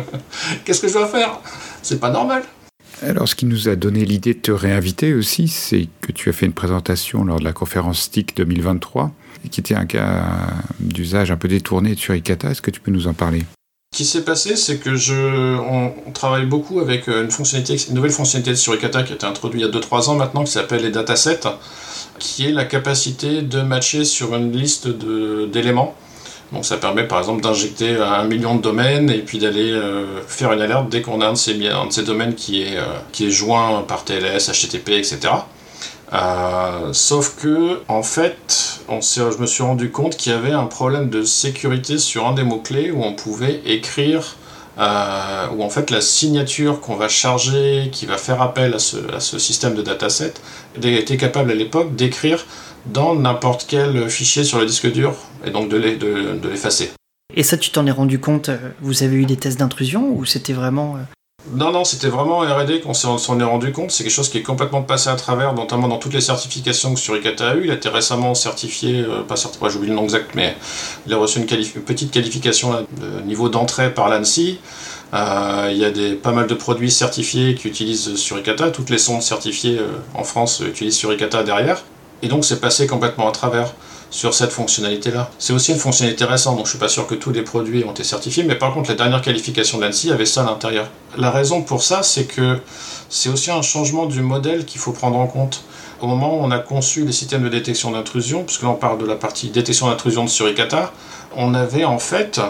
Qu'est-ce 0.64 0.80
que 0.80 0.88
je 0.88 0.94
dois 0.94 1.06
faire? 1.06 1.38
C'est 1.82 2.00
pas 2.00 2.10
normal. 2.10 2.42
Alors, 3.02 3.26
ce 3.26 3.34
qui 3.34 3.46
nous 3.46 3.68
a 3.68 3.76
donné 3.76 4.04
l'idée 4.04 4.34
de 4.34 4.40
te 4.40 4.50
réinviter 4.50 5.14
aussi, 5.14 5.48
c'est 5.48 5.88
que 6.02 6.12
tu 6.12 6.28
as 6.28 6.34
fait 6.34 6.44
une 6.44 6.52
présentation 6.52 7.24
lors 7.24 7.38
de 7.38 7.44
la 7.44 7.54
conférence 7.54 8.10
TIC 8.10 8.36
2023 8.36 9.10
qui 9.48 9.60
était 9.60 9.74
un 9.74 9.86
cas 9.86 10.24
d'usage 10.78 11.30
un 11.30 11.36
peu 11.36 11.48
détourné 11.48 11.94
sur 11.96 12.14
Ikata. 12.14 12.50
Est-ce 12.50 12.62
que 12.62 12.70
tu 12.70 12.80
peux 12.80 12.90
nous 12.90 13.06
en 13.06 13.14
parler? 13.14 13.44
Ce 13.92 13.98
qui 13.98 14.04
s'est 14.04 14.24
passé, 14.24 14.54
c'est 14.54 14.78
que 14.78 14.94
je, 14.94 15.56
on, 15.56 16.12
travaille 16.12 16.46
beaucoup 16.46 16.78
avec 16.78 17.08
euh, 17.08 17.24
une, 17.24 17.30
fonctionnalité, 17.30 17.76
une 17.88 17.96
nouvelle 17.96 18.12
fonctionnalité 18.12 18.54
sur 18.54 18.72
Ikata 18.72 19.02
qui 19.02 19.12
a 19.12 19.16
été 19.16 19.26
introduite 19.26 19.62
il 19.62 19.66
y 19.66 19.68
a 19.68 19.80
2-3 19.80 20.10
ans 20.10 20.14
maintenant, 20.14 20.44
qui 20.44 20.52
s'appelle 20.52 20.82
les 20.82 20.92
datasets, 20.92 21.40
qui 22.20 22.46
est 22.46 22.52
la 22.52 22.64
capacité 22.64 23.42
de 23.42 23.62
matcher 23.62 24.04
sur 24.04 24.36
une 24.36 24.52
liste 24.52 24.86
d'éléments. 24.86 25.96
Donc 26.52 26.64
ça 26.64 26.76
permet 26.76 27.04
par 27.06 27.18
exemple 27.18 27.42
d'injecter 27.42 27.96
un 27.96 28.24
million 28.24 28.54
de 28.56 28.62
domaines 28.62 29.10
et 29.10 29.18
puis 29.18 29.38
d'aller 29.38 29.72
euh, 29.72 30.20
faire 30.26 30.52
une 30.52 30.60
alerte 30.60 30.88
dès 30.88 31.02
qu'on 31.02 31.20
a 31.20 31.26
un 31.26 31.32
de 31.32 31.38
ces, 31.38 31.54
de 31.54 31.68
ces 31.90 32.02
domaines 32.04 32.34
qui 32.34 32.62
est, 32.62 32.76
euh, 32.76 32.84
qui 33.10 33.26
est 33.26 33.30
joint 33.30 33.82
par 33.86 34.04
TLS, 34.04 34.50
HTTP, 34.50 34.90
etc. 34.90 35.18
Euh, 36.12 36.92
sauf 36.92 37.36
que, 37.36 37.80
en 37.88 38.02
fait, 38.02 38.80
on 38.88 39.00
je 39.00 39.38
me 39.40 39.46
suis 39.46 39.62
rendu 39.62 39.90
compte 39.90 40.16
qu'il 40.16 40.32
y 40.32 40.34
avait 40.34 40.52
un 40.52 40.66
problème 40.66 41.08
de 41.08 41.22
sécurité 41.22 41.98
sur 41.98 42.26
un 42.26 42.34
des 42.34 42.42
mots-clés 42.42 42.90
où 42.90 43.04
on 43.04 43.14
pouvait 43.14 43.60
écrire, 43.64 44.36
euh, 44.78 45.46
où 45.56 45.62
en 45.62 45.70
fait 45.70 45.90
la 45.90 46.00
signature 46.00 46.80
qu'on 46.80 46.96
va 46.96 47.08
charger, 47.08 47.90
qui 47.92 48.06
va 48.06 48.16
faire 48.16 48.42
appel 48.42 48.74
à 48.74 48.78
ce, 48.78 49.38
système 49.38 49.74
de 49.74 49.82
dataset, 49.82 50.34
était 50.82 51.16
capable 51.16 51.52
à 51.52 51.54
l'époque 51.54 51.94
d'écrire 51.94 52.44
dans 52.86 53.14
n'importe 53.14 53.66
quel 53.68 54.08
fichier 54.10 54.42
sur 54.42 54.58
le 54.58 54.66
disque 54.66 54.90
dur 54.90 55.14
et 55.44 55.50
donc 55.50 55.68
de 55.68 55.76
l'effacer. 56.48 56.90
Et 57.36 57.44
ça, 57.44 57.56
tu 57.56 57.70
t'en 57.70 57.86
es 57.86 57.92
rendu 57.92 58.18
compte 58.18 58.48
euh, 58.48 58.58
Vous 58.80 59.04
avez 59.04 59.14
eu 59.16 59.26
des 59.26 59.36
tests 59.36 59.60
d'intrusion 59.60 60.08
ou 60.08 60.24
c'était 60.24 60.52
vraiment 60.52 60.96
non, 61.48 61.72
non, 61.72 61.84
c'était 61.84 62.08
vraiment 62.08 62.40
RD 62.40 62.82
qu'on 62.82 62.92
s'en 62.92 63.40
est 63.40 63.44
rendu 63.44 63.72
compte. 63.72 63.90
C'est 63.90 64.04
quelque 64.04 64.12
chose 64.12 64.28
qui 64.28 64.38
est 64.38 64.42
complètement 64.42 64.82
passé 64.82 65.08
à 65.08 65.16
travers, 65.16 65.54
notamment 65.54 65.88
dans 65.88 65.96
toutes 65.96 66.12
les 66.12 66.20
certifications 66.20 66.92
que 66.94 67.00
Suricata 67.00 67.50
a 67.50 67.54
eu. 67.54 67.64
Il 67.64 67.70
a 67.70 67.74
été 67.74 67.88
récemment 67.88 68.34
certifié, 68.34 69.00
euh, 69.00 69.22
pas 69.22 69.36
certifié, 69.36 69.70
j'ai 69.70 69.76
oublié 69.76 69.90
le 69.90 69.96
nom 69.96 70.04
exact, 70.04 70.32
mais 70.34 70.54
il 71.06 71.14
a 71.14 71.16
reçu 71.16 71.38
une, 71.38 71.46
petite 71.46 72.10
qualification 72.10 72.72
de 72.72 73.22
niveau 73.22 73.48
d'entrée 73.48 73.92
par 73.92 74.10
l'ANSI. 74.10 74.58
Euh, 75.14 75.68
il 75.72 75.78
y 75.78 75.84
a 75.84 75.90
des, 75.90 76.12
pas 76.12 76.32
mal 76.32 76.46
de 76.46 76.54
produits 76.54 76.90
certifiés 76.90 77.54
qui 77.54 77.68
utilisent 77.68 78.16
Suricata. 78.16 78.70
Toutes 78.70 78.90
les 78.90 78.98
sondes 78.98 79.22
certifiées 79.22 79.78
euh, 79.78 79.88
en 80.14 80.24
France 80.24 80.60
utilisent 80.60 80.96
Suricata 80.96 81.42
derrière. 81.42 81.82
Et 82.22 82.28
donc 82.28 82.44
c'est 82.44 82.60
passé 82.60 82.86
complètement 82.86 83.28
à 83.28 83.32
travers 83.32 83.72
sur 84.10 84.34
cette 84.34 84.50
fonctionnalité-là. 84.50 85.30
C'est 85.38 85.52
aussi 85.52 85.72
une 85.72 85.78
fonctionnalité 85.78 86.24
récente, 86.24 86.56
donc 86.56 86.66
je 86.66 86.70
suis 86.70 86.78
pas 86.78 86.88
sûr 86.88 87.06
que 87.06 87.14
tous 87.14 87.30
les 87.30 87.42
produits 87.42 87.84
ont 87.84 87.92
été 87.92 88.04
certifiés, 88.04 88.42
mais 88.42 88.56
par 88.56 88.74
contre, 88.74 88.90
la 88.90 88.96
dernière 88.96 89.22
qualification 89.22 89.78
de 89.78 89.84
l'ANSI 89.84 90.10
avait 90.10 90.26
ça 90.26 90.42
à 90.42 90.44
l'intérieur. 90.44 90.88
La 91.16 91.30
raison 91.30 91.62
pour 91.62 91.82
ça, 91.82 92.02
c'est 92.02 92.24
que 92.24 92.58
c'est 93.08 93.28
aussi 93.28 93.50
un 93.50 93.62
changement 93.62 94.06
du 94.06 94.20
modèle 94.20 94.64
qu'il 94.64 94.80
faut 94.80 94.92
prendre 94.92 95.16
en 95.16 95.26
compte. 95.26 95.64
Au 96.00 96.06
moment 96.06 96.34
où 96.34 96.42
on 96.42 96.50
a 96.50 96.58
conçu 96.58 97.04
les 97.04 97.12
systèmes 97.12 97.42
de 97.42 97.48
détection 97.48 97.90
d'intrusion, 97.90 98.44
puisque 98.44 98.62
là 98.62 98.70
on 98.70 98.74
parle 98.74 98.98
de 98.98 99.06
la 99.06 99.16
partie 99.16 99.50
détection 99.50 99.88
d'intrusion 99.88 100.24
de 100.24 100.30
Suricata, 100.30 100.92
on 101.36 101.54
avait 101.54 101.84
en 101.84 101.98
fait 101.98 102.40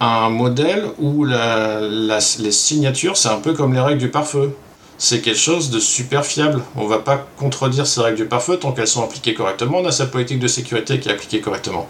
un 0.00 0.30
modèle 0.30 0.86
où 0.98 1.24
les 1.24 2.50
signatures, 2.50 3.16
c'est 3.16 3.28
un 3.28 3.38
peu 3.38 3.52
comme 3.52 3.74
les 3.74 3.80
règles 3.80 4.00
du 4.00 4.10
pare-feu 4.10 4.54
c'est 5.00 5.22
quelque 5.22 5.38
chose 5.38 5.70
de 5.70 5.80
super 5.80 6.26
fiable. 6.26 6.62
On 6.76 6.86
va 6.86 6.98
pas 6.98 7.26
contredire 7.38 7.86
ces 7.86 8.02
règles 8.02 8.18
du 8.18 8.26
pare-feu 8.26 8.58
tant 8.58 8.72
qu'elles 8.72 8.86
sont 8.86 9.02
appliquées 9.02 9.32
correctement. 9.32 9.78
On 9.78 9.86
a 9.86 9.92
sa 9.92 10.04
politique 10.04 10.38
de 10.38 10.46
sécurité 10.46 11.00
qui 11.00 11.08
est 11.08 11.12
appliquée 11.12 11.40
correctement. 11.40 11.88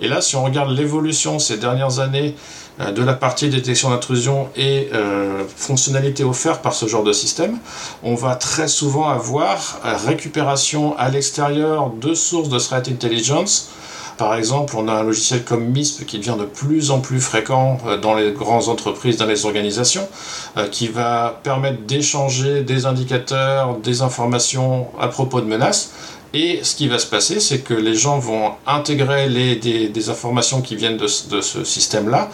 Et 0.00 0.08
là, 0.08 0.22
si 0.22 0.34
on 0.34 0.42
regarde 0.42 0.70
l'évolution 0.70 1.38
ces 1.38 1.58
dernières 1.58 1.98
années 1.98 2.34
euh, 2.80 2.92
de 2.92 3.02
la 3.02 3.12
partie 3.12 3.50
détection 3.50 3.90
d'intrusion 3.90 4.48
et 4.56 4.88
euh, 4.94 5.44
fonctionnalité 5.54 6.24
offerte 6.24 6.62
par 6.62 6.72
ce 6.72 6.86
genre 6.86 7.04
de 7.04 7.12
système, 7.12 7.58
on 8.02 8.14
va 8.14 8.36
très 8.36 8.68
souvent 8.68 9.10
avoir 9.10 9.80
euh, 9.84 9.94
récupération 10.06 10.96
à 10.96 11.10
l'extérieur 11.10 11.90
de 11.90 12.14
sources 12.14 12.48
de 12.48 12.58
threat 12.58 12.88
intelligence 12.88 13.68
par 14.16 14.34
exemple, 14.34 14.74
on 14.76 14.88
a 14.88 14.92
un 14.92 15.02
logiciel 15.02 15.44
comme 15.44 15.64
MISP 15.66 16.06
qui 16.06 16.18
devient 16.18 16.36
de 16.38 16.44
plus 16.44 16.90
en 16.90 17.00
plus 17.00 17.20
fréquent 17.20 17.78
euh, 17.86 17.96
dans 17.96 18.14
les 18.14 18.32
grandes 18.32 18.68
entreprises, 18.68 19.16
dans 19.16 19.26
les 19.26 19.44
organisations, 19.46 20.08
euh, 20.56 20.68
qui 20.68 20.88
va 20.88 21.40
permettre 21.42 21.82
d'échanger 21.82 22.62
des 22.62 22.86
indicateurs, 22.86 23.76
des 23.78 24.02
informations 24.02 24.88
à 25.00 25.08
propos 25.08 25.40
de 25.40 25.46
menaces. 25.46 25.92
Et 26.32 26.60
ce 26.62 26.74
qui 26.74 26.88
va 26.88 26.98
se 26.98 27.06
passer, 27.06 27.38
c'est 27.38 27.60
que 27.60 27.74
les 27.74 27.94
gens 27.94 28.18
vont 28.18 28.52
intégrer 28.66 29.28
des, 29.28 30.10
informations 30.10 30.62
qui 30.62 30.74
viennent 30.74 30.96
de, 30.96 31.06
ce 31.06 31.64
système-là. 31.64 32.28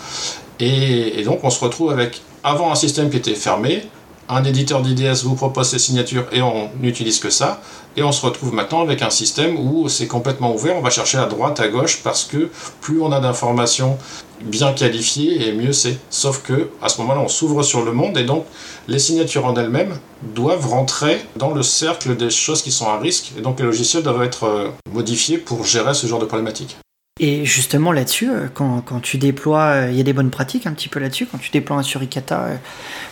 Et 0.58 1.22
donc 1.24 1.40
on 1.44 1.50
se 1.50 1.62
retrouve 1.62 1.90
avec, 1.90 2.22
avant 2.42 2.72
un 2.72 2.74
système 2.74 3.10
qui 3.10 3.18
était 3.18 3.34
fermé, 3.34 3.82
un 4.30 4.44
éditeur 4.44 4.80
d'IDS 4.80 5.24
vous 5.24 5.34
propose 5.34 5.68
ses 5.68 5.78
signatures 5.78 6.26
et 6.32 6.40
on 6.40 6.70
n'utilise 6.80 7.18
que 7.18 7.30
ça. 7.30 7.60
Et 7.96 8.02
on 8.04 8.12
se 8.12 8.24
retrouve 8.24 8.54
maintenant 8.54 8.82
avec 8.82 9.02
un 9.02 9.10
système 9.10 9.58
où 9.58 9.88
c'est 9.88 10.06
complètement 10.06 10.54
ouvert, 10.54 10.76
on 10.76 10.80
va 10.80 10.90
chercher 10.90 11.18
à 11.18 11.26
droite, 11.26 11.58
à 11.58 11.68
gauche, 11.68 12.02
parce 12.04 12.24
que 12.24 12.48
plus 12.80 13.02
on 13.02 13.10
a 13.10 13.18
d'informations 13.18 13.98
bien 14.42 14.72
qualifiées, 14.72 15.48
et 15.48 15.52
mieux 15.52 15.72
c'est. 15.72 15.98
Sauf 16.08 16.42
que 16.42 16.70
à 16.80 16.88
ce 16.88 17.00
moment-là, 17.00 17.20
on 17.20 17.28
s'ouvre 17.28 17.62
sur 17.64 17.84
le 17.84 17.92
monde, 17.92 18.16
et 18.16 18.24
donc 18.24 18.46
les 18.86 19.00
signatures 19.00 19.44
en 19.44 19.56
elles-mêmes 19.56 19.98
doivent 20.22 20.68
rentrer 20.68 21.20
dans 21.36 21.52
le 21.52 21.62
cercle 21.62 22.16
des 22.16 22.30
choses 22.30 22.62
qui 22.62 22.70
sont 22.70 22.88
à 22.88 22.98
risque, 22.98 23.32
et 23.36 23.40
donc 23.40 23.58
les 23.58 23.66
logiciels 23.66 24.04
doivent 24.04 24.22
être 24.22 24.44
euh, 24.44 24.68
modifiés 24.92 25.38
pour 25.38 25.64
gérer 25.64 25.92
ce 25.94 26.06
genre 26.06 26.20
de 26.20 26.26
problématiques. 26.26 26.76
Et 27.22 27.44
justement 27.44 27.92
là-dessus, 27.92 28.30
euh, 28.30 28.48
quand, 28.52 28.80
quand, 28.80 28.98
tu 29.00 29.18
déploies, 29.18 29.60
euh, 29.60 29.88
il 29.90 29.96
y 29.96 30.00
a 30.00 30.02
des 30.02 30.14
bonnes 30.14 30.30
pratiques 30.30 30.66
un 30.66 30.72
petit 30.72 30.88
peu 30.88 30.98
là-dessus. 30.98 31.26
Quand 31.26 31.36
tu 31.36 31.50
déploies 31.50 31.76
un 31.76 31.82
suricata, 31.82 32.46
il 32.48 32.54
euh, 32.54 32.58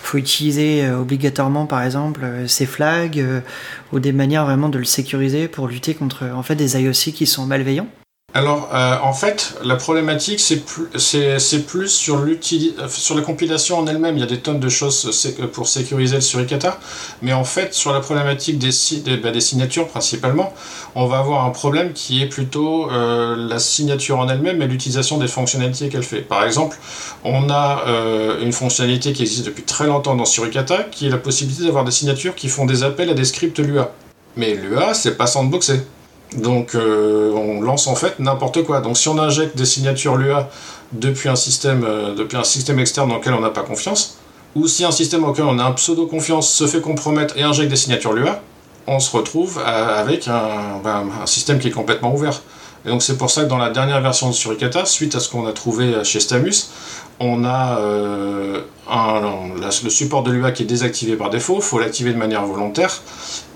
faut 0.03 0.17
utiliser 0.17 0.91
obligatoirement 0.91 1.67
par 1.67 1.83
exemple 1.83 2.27
ces 2.47 2.65
flags 2.65 3.23
ou 3.93 4.01
des 4.01 4.13
manières 4.13 4.47
vraiment 4.47 4.71
de 4.71 4.79
le 4.79 4.87
sécuriser 4.87 5.47
pour 5.47 5.69
lutter 5.69 5.95
contre 5.95 6.25
en 6.25 6.43
fait 6.43 6.55
des 6.55 6.81
IOC 6.81 7.13
qui 7.13 7.27
sont 7.27 7.45
malveillants. 7.45 7.89
Alors, 8.35 8.69
euh, 8.73 8.97
en 9.03 9.15
fait, 9.15 9.55
la 9.65 9.75
problématique, 9.75 10.39
c'est 10.39 10.59
plus, 10.59 10.87
c'est, 10.97 11.67
plus 11.67 11.89
sur, 11.89 12.25
sur 12.87 13.17
la 13.17 13.23
compilation 13.23 13.79
en 13.79 13.87
elle-même. 13.89 14.17
Il 14.17 14.21
y 14.21 14.23
a 14.23 14.27
des 14.27 14.39
tonnes 14.39 14.61
de 14.61 14.69
choses 14.69 15.11
pour 15.53 15.67
sécuriser 15.67 16.15
le 16.15 16.21
suricata. 16.21 16.79
Mais 17.21 17.33
en 17.33 17.43
fait, 17.43 17.75
sur 17.75 17.93
la 17.93 17.99
problématique 17.99 18.59
des, 18.59 19.17
bah, 19.17 19.41
signatures 19.41 19.89
principalement, 19.89 20.55
on 20.95 21.07
va 21.07 21.19
avoir 21.19 21.47
un 21.47 21.51
problème 21.51 21.93
qui 21.95 22.23
est 22.23 22.27
plutôt 22.27 22.89
euh, 22.93 23.35
la 23.35 23.59
signature 23.59 24.21
en 24.21 24.29
elle-même 24.29 24.63
et 24.63 24.69
l'utilisation 24.69 25.19
des 25.19 25.27
fonctionnalités 25.27 25.89
qu'elle 25.89 26.05
fait. 26.05 26.21
Par 26.21 26.45
exemple, 26.45 26.79
on 27.25 27.51
a 27.51 27.83
euh, 27.89 28.41
une 28.41 28.53
fonctionnalité 28.53 29.15
qui 29.15 29.23
existe 29.23 29.47
depuis 29.47 29.65
très 29.65 29.89
longtemps 29.89 30.15
dans 30.15 30.27
Suricata, 30.27 30.85
qui 30.85 31.07
est 31.07 31.11
la 31.11 31.19
possibilité 31.19 31.65
d'avoir 31.65 31.83
des 31.83 31.91
signatures 31.91 32.37
qui 32.37 32.49
font 32.49 32.67
des 32.67 32.85
appels 32.85 33.11
à 33.11 33.15
des 33.15 33.25
scripts 33.25 33.59
Lua. 33.59 33.91
Mais 34.37 34.55
Lua, 34.55 34.95
c'est 34.95 35.17
pas 35.17 35.27
sandboxé. 35.27 35.81
Donc 36.37 36.75
euh, 36.75 37.33
on 37.33 37.61
lance 37.61 37.87
en 37.87 37.95
fait 37.95 38.19
n'importe 38.19 38.65
quoi. 38.65 38.81
Donc 38.81 38.97
si 38.97 39.09
on 39.09 39.19
injecte 39.19 39.57
des 39.57 39.65
signatures 39.65 40.17
Lua 40.17 40.51
depuis 40.93 41.29
un 41.29 41.37
système, 41.37 41.85
euh, 41.85 42.15
depuis 42.15 42.37
un 42.37 42.45
système 42.45 42.79
externe 42.79 43.09
dans 43.09 43.17
lequel 43.17 43.35
on 43.35 43.41
n'a 43.41 43.51
pas 43.51 43.63
confiance, 43.63 44.19
ou 44.55 44.67
si 44.67 44.85
un 44.85 44.91
système 44.91 45.25
auquel 45.25 45.45
on 45.45 45.59
a 45.59 45.65
un 45.65 45.73
pseudo 45.73 46.07
confiance 46.07 46.51
se 46.51 46.67
fait 46.67 46.81
compromettre 46.81 47.37
et 47.37 47.43
injecte 47.43 47.71
des 47.71 47.77
signatures 47.77 48.13
Lua, 48.13 48.41
on 48.87 49.01
se 49.01 49.15
retrouve 49.15 49.59
avec 49.59 50.29
un, 50.29 50.81
ben, 50.83 51.05
un 51.23 51.27
système 51.27 51.59
qui 51.59 51.69
est 51.69 51.73
complètement 51.73 52.15
ouvert. 52.15 52.41
Et 52.87 52.89
donc 52.89 53.03
c'est 53.03 53.19
pour 53.19 53.31
ça 53.31 53.43
que 53.43 53.49
dans 53.49 53.59
la 53.59 53.71
dernière 53.71 54.01
version 54.01 54.29
de 54.29 54.35
Suricata, 54.35 54.87
suite 54.87 55.15
à 55.15 55.21
ce 55.21 55.29
qu'on 55.29 55.47
a 55.47 55.53
trouvé 55.53 56.05
chez 56.05 56.21
Stamus, 56.21 56.71
on 57.21 57.45
a 57.45 57.79
euh, 57.81 58.61
le 58.89 59.91
support 59.91 60.23
de 60.23 60.31
l'UA 60.31 60.53
qui 60.53 60.63
est 60.63 60.67
désactivé 60.67 61.17
par 61.17 61.31
défaut, 61.31 61.57
il 61.57 61.63
faut 61.63 61.79
l'activer 61.79 62.13
de 62.13 62.19
manière 62.19 62.45
volontaire. 62.47 63.03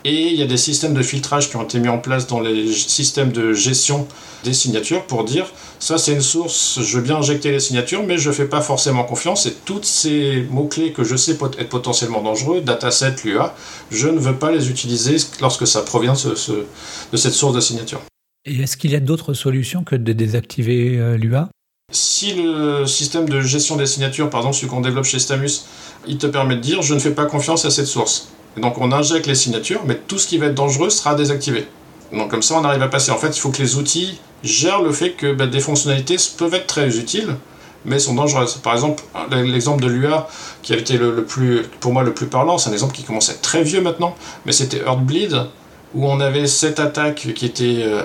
Et 0.04 0.28
il 0.28 0.34
y 0.34 0.42
a 0.42 0.46
des 0.46 0.56
systèmes 0.56 0.94
de 0.94 1.02
filtrage 1.02 1.48
qui 1.48 1.56
ont 1.56 1.62
été 1.62 1.78
mis 1.78 1.88
en 1.88 1.98
place 1.98 2.26
dans 2.26 2.40
les 2.40 2.72
systèmes 2.72 3.30
de 3.30 3.52
gestion 3.52 4.08
des 4.42 4.52
signatures 4.52 5.06
pour 5.06 5.24
dire 5.24 5.46
ça 5.78 5.98
c'est 5.98 6.12
une 6.12 6.20
source, 6.20 6.80
je 6.82 6.96
veux 6.96 7.02
bien 7.02 7.16
injecter 7.16 7.50
les 7.50 7.60
signatures, 7.60 8.04
mais 8.04 8.18
je 8.18 8.28
ne 8.28 8.34
fais 8.34 8.46
pas 8.46 8.60
forcément 8.60 9.04
confiance. 9.04 9.46
Et 9.46 9.54
tous 9.64 9.82
ces 9.82 10.46
mots-clés 10.50 10.92
que 10.92 11.04
je 11.04 11.16
sais 11.16 11.32
être 11.32 11.68
potentiellement 11.68 12.22
dangereux, 12.22 12.60
dataset, 12.60 13.14
l'UA, 13.24 13.54
je 13.90 14.08
ne 14.08 14.18
veux 14.18 14.34
pas 14.34 14.50
les 14.50 14.70
utiliser 14.70 15.16
lorsque 15.40 15.66
ça 15.66 15.82
provient 15.82 16.14
de, 16.14 17.16
cette 17.16 17.32
source 17.32 17.54
de 17.54 17.60
signature. 17.60 18.00
Et 18.44 18.60
est-ce 18.60 18.76
qu'il 18.76 18.90
y 18.90 18.96
a 18.96 19.00
d'autres 19.00 19.34
solutions 19.34 19.84
que 19.84 19.94
de 19.94 20.12
désactiver 20.12 20.98
euh, 20.98 21.16
l'UA 21.16 21.48
si 21.94 22.32
le 22.32 22.86
système 22.86 23.28
de 23.28 23.42
gestion 23.42 23.76
des 23.76 23.84
signatures, 23.84 24.30
par 24.30 24.40
exemple 24.40 24.56
celui 24.56 24.68
qu'on 24.68 24.80
développe 24.80 25.04
chez 25.04 25.18
Stamus, 25.18 25.66
il 26.06 26.16
te 26.16 26.26
permet 26.26 26.56
de 26.56 26.60
dire 26.60 26.80
je 26.80 26.94
ne 26.94 26.98
fais 26.98 27.10
pas 27.10 27.26
confiance 27.26 27.66
à 27.66 27.70
cette 27.70 27.86
source. 27.86 28.30
Donc 28.56 28.78
on 28.78 28.92
injecte 28.92 29.26
les 29.26 29.34
signatures, 29.34 29.82
mais 29.86 29.96
tout 29.96 30.18
ce 30.18 30.26
qui 30.26 30.38
va 30.38 30.46
être 30.46 30.54
dangereux 30.54 30.90
sera 30.90 31.14
désactivé. 31.14 31.66
Donc 32.12 32.30
comme 32.30 32.42
ça 32.42 32.56
on 32.58 32.64
arrive 32.64 32.82
à 32.82 32.88
passer. 32.88 33.10
En 33.10 33.16
fait, 33.16 33.36
il 33.36 33.40
faut 33.40 33.50
que 33.50 33.62
les 33.62 33.76
outils 33.76 34.18
gèrent 34.42 34.82
le 34.82 34.92
fait 34.92 35.12
que 35.12 35.32
bah, 35.32 35.46
des 35.46 35.60
fonctionnalités 35.60 36.16
peuvent 36.36 36.54
être 36.54 36.66
très 36.66 36.98
utiles, 36.98 37.36
mais 37.84 37.98
sont 37.98 38.14
dangereuses. 38.14 38.54
Par 38.62 38.74
exemple, 38.74 39.02
l'exemple 39.30 39.82
de 39.82 39.88
l'UA 39.88 40.28
qui 40.62 40.72
a 40.72 40.76
été 40.76 40.98
le, 40.98 41.24
plus, 41.24 41.62
pour 41.80 41.92
moi 41.92 42.02
le 42.02 42.12
plus 42.12 42.26
parlant, 42.26 42.58
c'est 42.58 42.70
un 42.70 42.72
exemple 42.72 42.94
qui 42.94 43.02
commence 43.02 43.30
à 43.30 43.32
être 43.32 43.42
très 43.42 43.62
vieux 43.62 43.80
maintenant, 43.80 44.14
mais 44.46 44.52
c'était 44.52 44.78
Earthbleed, 44.78 45.46
où 45.94 46.06
on 46.06 46.20
avait 46.20 46.46
cette 46.46 46.80
attaque 46.80 47.32
qui 47.34 47.46
était, 47.46 47.82
euh, 47.82 48.02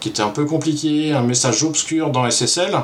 qui 0.00 0.08
était 0.08 0.22
un 0.22 0.28
peu 0.28 0.44
compliquée, 0.44 1.12
un 1.12 1.22
message 1.22 1.64
obscur 1.64 2.10
dans 2.10 2.28
SSL, 2.28 2.76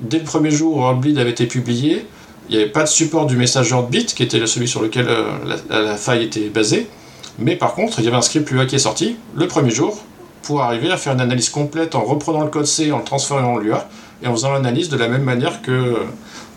dès 0.00 0.18
le 0.18 0.24
premier 0.24 0.50
jour 0.50 0.76
où 0.76 0.82
Heartbleed 0.82 1.18
avait 1.18 1.30
été 1.30 1.46
publié, 1.46 2.06
il 2.50 2.56
n'y 2.56 2.62
avait 2.62 2.72
pas 2.72 2.82
de 2.82 2.88
support 2.88 3.26
du 3.26 3.36
message 3.36 3.70
Heartbeat, 3.70 4.12
qui 4.12 4.24
était 4.24 4.44
celui 4.44 4.66
sur 4.66 4.82
lequel 4.82 5.06
euh, 5.08 5.22
la, 5.70 5.96
faille 5.96 6.24
était 6.24 6.48
basée. 6.48 6.88
Mais 7.38 7.54
par 7.54 7.74
contre, 7.74 8.00
il 8.00 8.04
y 8.04 8.08
avait 8.08 8.16
un 8.16 8.22
script 8.22 8.50
Lua 8.50 8.66
qui 8.66 8.74
est 8.74 8.80
sorti 8.80 9.16
le 9.36 9.46
premier 9.46 9.70
jour 9.70 10.02
pour 10.42 10.60
arriver 10.60 10.90
à 10.90 10.96
faire 10.96 11.12
une 11.12 11.20
analyse 11.20 11.48
complète 11.48 11.94
en 11.94 12.02
reprenant 12.02 12.42
le 12.42 12.50
code 12.50 12.66
C, 12.66 12.90
en 12.90 12.98
le 12.98 13.04
transformant 13.04 13.52
en 13.52 13.58
Lua 13.58 13.88
et 14.22 14.26
en 14.26 14.32
faisant 14.32 14.52
l'analyse 14.52 14.88
de 14.88 14.96
la 14.96 15.06
même 15.06 15.22
manière 15.22 15.62
que 15.62 15.96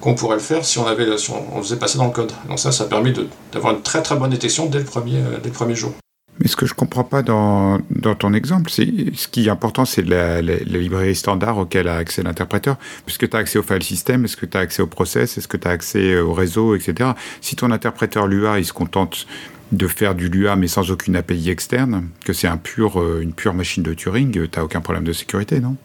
qu'on 0.01 0.15
pourrait 0.15 0.35
le 0.35 0.41
faire 0.41 0.65
si 0.65 0.79
on 0.79 0.87
avait 0.87 1.07
on, 1.55 1.61
faisait 1.61 1.77
passer 1.77 1.99
dans 1.99 2.05
le 2.05 2.11
code. 2.11 2.31
Donc 2.49 2.59
ça, 2.59 2.71
ça 2.71 2.85
a 2.85 2.87
permis 2.87 3.13
d'avoir 3.53 3.73
une 3.73 3.81
très 3.81 4.01
très 4.01 4.15
bonne 4.15 4.31
détection 4.31 4.65
dès 4.65 4.79
le 4.79 4.85
premier, 4.85 5.17
euh, 5.17 5.37
dès 5.41 5.49
le 5.49 5.53
premier 5.53 5.75
jour. 5.75 5.93
Mais 6.39 6.47
ce 6.47 6.55
que 6.55 6.65
je 6.65 6.73
ne 6.73 6.77
comprends 6.77 7.03
pas 7.03 7.21
dans, 7.21 7.79
ton 8.17 8.33
exemple, 8.33 8.71
c'est 8.71 8.87
ce 9.13 9.27
qui 9.27 9.47
est 9.47 9.49
important, 9.49 9.85
c'est 9.85 10.01
la, 10.01 10.41
librairie 10.41 11.15
standard 11.15 11.57
auquel 11.57 11.87
a 11.87 11.97
accès 11.97 12.23
l'interpréteur. 12.23 12.77
Puisque 13.05 13.29
tu 13.29 13.35
as 13.35 13.39
accès 13.39 13.59
au 13.59 13.63
file 13.63 13.83
system, 13.83 14.25
est-ce 14.25 14.37
que 14.37 14.45
tu 14.45 14.57
as 14.57 14.61
accès 14.61 14.81
au 14.81 14.87
process, 14.87 15.37
est-ce 15.37 15.47
que 15.47 15.57
tu 15.57 15.67
as 15.67 15.71
accès 15.71 16.19
au 16.19 16.33
réseau, 16.33 16.75
etc. 16.75 17.11
Si 17.41 17.55
ton 17.55 17.71
interpréteur 17.71 18.27
Lua, 18.27 18.59
il 18.59 18.65
se 18.65 18.73
contente 18.73 19.27
de 19.71 19.87
faire 19.87 20.13
du 20.15 20.29
Lua 20.29 20.55
mais 20.55 20.67
sans 20.67 20.91
aucune 20.91 21.15
API 21.15 21.49
externe, 21.49 22.09
que 22.25 22.33
c'est 22.33 22.47
euh, 22.47 23.21
une 23.21 23.33
pure 23.33 23.53
machine 23.53 23.83
de 23.83 23.93
Turing, 23.93 24.31
tu 24.31 24.49
n'as 24.55 24.63
aucun 24.63 24.81
problème 24.81 25.03
de 25.03 25.13
sécurité, 25.13 25.59
non? 25.59 25.75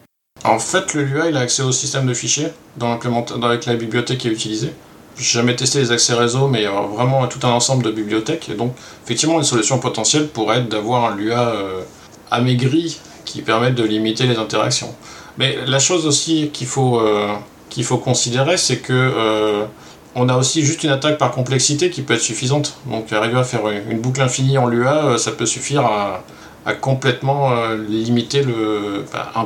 En 0.43 0.59
fait, 0.59 0.93
le 0.93 1.03
Lua, 1.03 1.29
il 1.29 1.37
a 1.37 1.41
accès 1.41 1.63
au 1.63 1.71
système 1.71 2.05
de 2.05 2.13
fichiers 2.13 2.47
dans 2.77 2.97
la 2.97 3.75
bibliothèque 3.75 4.19
qui 4.19 4.27
est 4.29 4.31
utilisée 4.31 4.71
jamais 5.19 5.55
testé 5.55 5.79
les 5.79 5.91
accès 5.91 6.13
réseau, 6.13 6.47
mais 6.47 6.65
euh, 6.65 6.71
vraiment 6.71 7.27
tout 7.27 7.39
un 7.45 7.51
ensemble 7.51 7.83
de 7.83 7.91
bibliothèques. 7.91 8.49
Et 8.49 8.55
donc, 8.55 8.73
effectivement, 9.03 9.37
une 9.37 9.43
solution 9.43 9.79
potentielle 9.79 10.27
pourrait 10.27 10.59
être 10.59 10.69
d'avoir 10.69 11.11
un 11.11 11.15
Lua 11.15 11.49
euh, 11.49 11.81
amaigri 12.31 12.99
qui 13.25 13.41
permette 13.41 13.75
de 13.75 13.83
limiter 13.83 14.25
les 14.25 14.37
interactions. 14.37 14.93
Mais 15.37 15.57
la 15.65 15.79
chose 15.79 16.05
aussi 16.05 16.49
qu'il 16.51 16.67
faut, 16.67 16.99
euh, 16.99 17.33
qu'il 17.69 17.83
faut 17.83 17.97
considérer, 17.97 18.57
c'est 18.57 18.77
que 18.77 19.67
on 20.15 20.27
a 20.27 20.35
aussi 20.35 20.63
juste 20.63 20.83
une 20.83 20.89
attaque 20.89 21.19
par 21.19 21.31
complexité 21.31 21.91
qui 21.91 22.01
peut 22.01 22.15
être 22.15 22.21
suffisante. 22.21 22.77
Donc, 22.87 23.13
arriver 23.13 23.37
à 23.37 23.43
faire 23.43 23.61
une 23.69 23.99
boucle 23.99 24.21
infinie 24.21 24.57
en 24.57 24.65
Lua, 24.65 25.17
ça 25.19 25.31
peut 25.31 25.45
suffire 25.45 25.85
à, 25.85 26.23
complètement 26.81 27.51
limiter 27.73 28.43
le, 28.43 29.05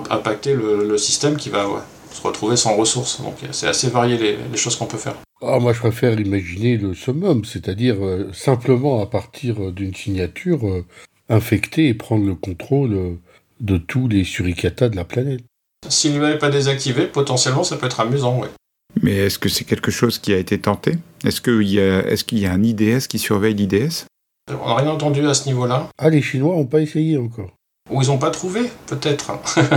impacter 0.10 0.56
le, 0.56 0.98
système 0.98 1.36
qui 1.36 1.50
va 1.50 1.66
se 2.12 2.22
retrouver 2.22 2.56
sans 2.56 2.76
ressources. 2.76 3.22
Donc, 3.22 3.36
c'est 3.52 3.68
assez 3.68 3.90
varié 3.90 4.18
les 4.18 4.58
choses 4.58 4.78
qu'on 4.78 4.86
peut 4.86 4.98
faire. 4.98 5.16
Ah, 5.46 5.60
moi, 5.60 5.74
je 5.74 5.80
préfère 5.80 6.18
imaginer 6.20 6.78
le 6.78 6.94
summum, 6.94 7.44
c'est-à-dire 7.44 7.98
euh, 8.00 8.30
simplement 8.34 9.02
à 9.02 9.08
partir 9.08 9.72
d'une 9.72 9.94
signature 9.94 10.66
euh, 10.66 10.86
infecter 11.28 11.90
et 11.90 11.94
prendre 11.94 12.26
le 12.26 12.36
contrôle 12.36 12.94
euh, 12.94 13.16
de 13.60 13.78
tous 13.78 14.08
les 14.08 14.24
suricata 14.24 14.88
de 14.88 14.96
la 14.96 15.04
planète. 15.04 15.42
S'il 15.90 16.18
n'est 16.20 16.38
pas 16.38 16.50
désactivé, 16.50 17.08
potentiellement, 17.08 17.66
ça 17.66 17.76
peut 17.76 17.88
être 17.88 18.00
amusant, 18.00 18.40
oui. 18.42 18.48
Mais 19.02 19.16
est-ce 19.16 19.38
que 19.38 19.50
c'est 19.50 19.66
quelque 19.66 19.92
chose 19.92 20.18
qui 20.18 20.34
a 20.34 20.38
été 20.38 20.60
tenté? 20.60 20.94
Est-ce 21.26 21.42
qu'il 21.42 21.68
y, 21.68 21.82
a, 21.82 22.08
est 22.08 22.24
qu'il 22.24 22.40
y 22.40 22.46
a 22.46 22.54
un 22.54 22.64
IDS 22.64 23.08
qui 23.10 23.20
surveille 23.20 23.56
l'IDS 23.56 24.06
On 24.50 24.68
n'a 24.68 24.76
rien 24.76 24.92
entendu 24.92 25.28
à 25.28 25.34
ce 25.34 25.48
niveau-là. 25.48 25.90
Ah, 25.98 26.10
les 26.10 26.22
Chinois 26.22 26.56
n'ont 26.56 26.68
pas 26.68 26.80
essayé 26.80 27.18
encore. 27.18 27.52
Ou 27.92 28.02
ils 28.02 28.08
n'ont 28.08 28.18
pas 28.18 28.30
trouvé, 28.30 28.62
peut-être. 28.88 29.34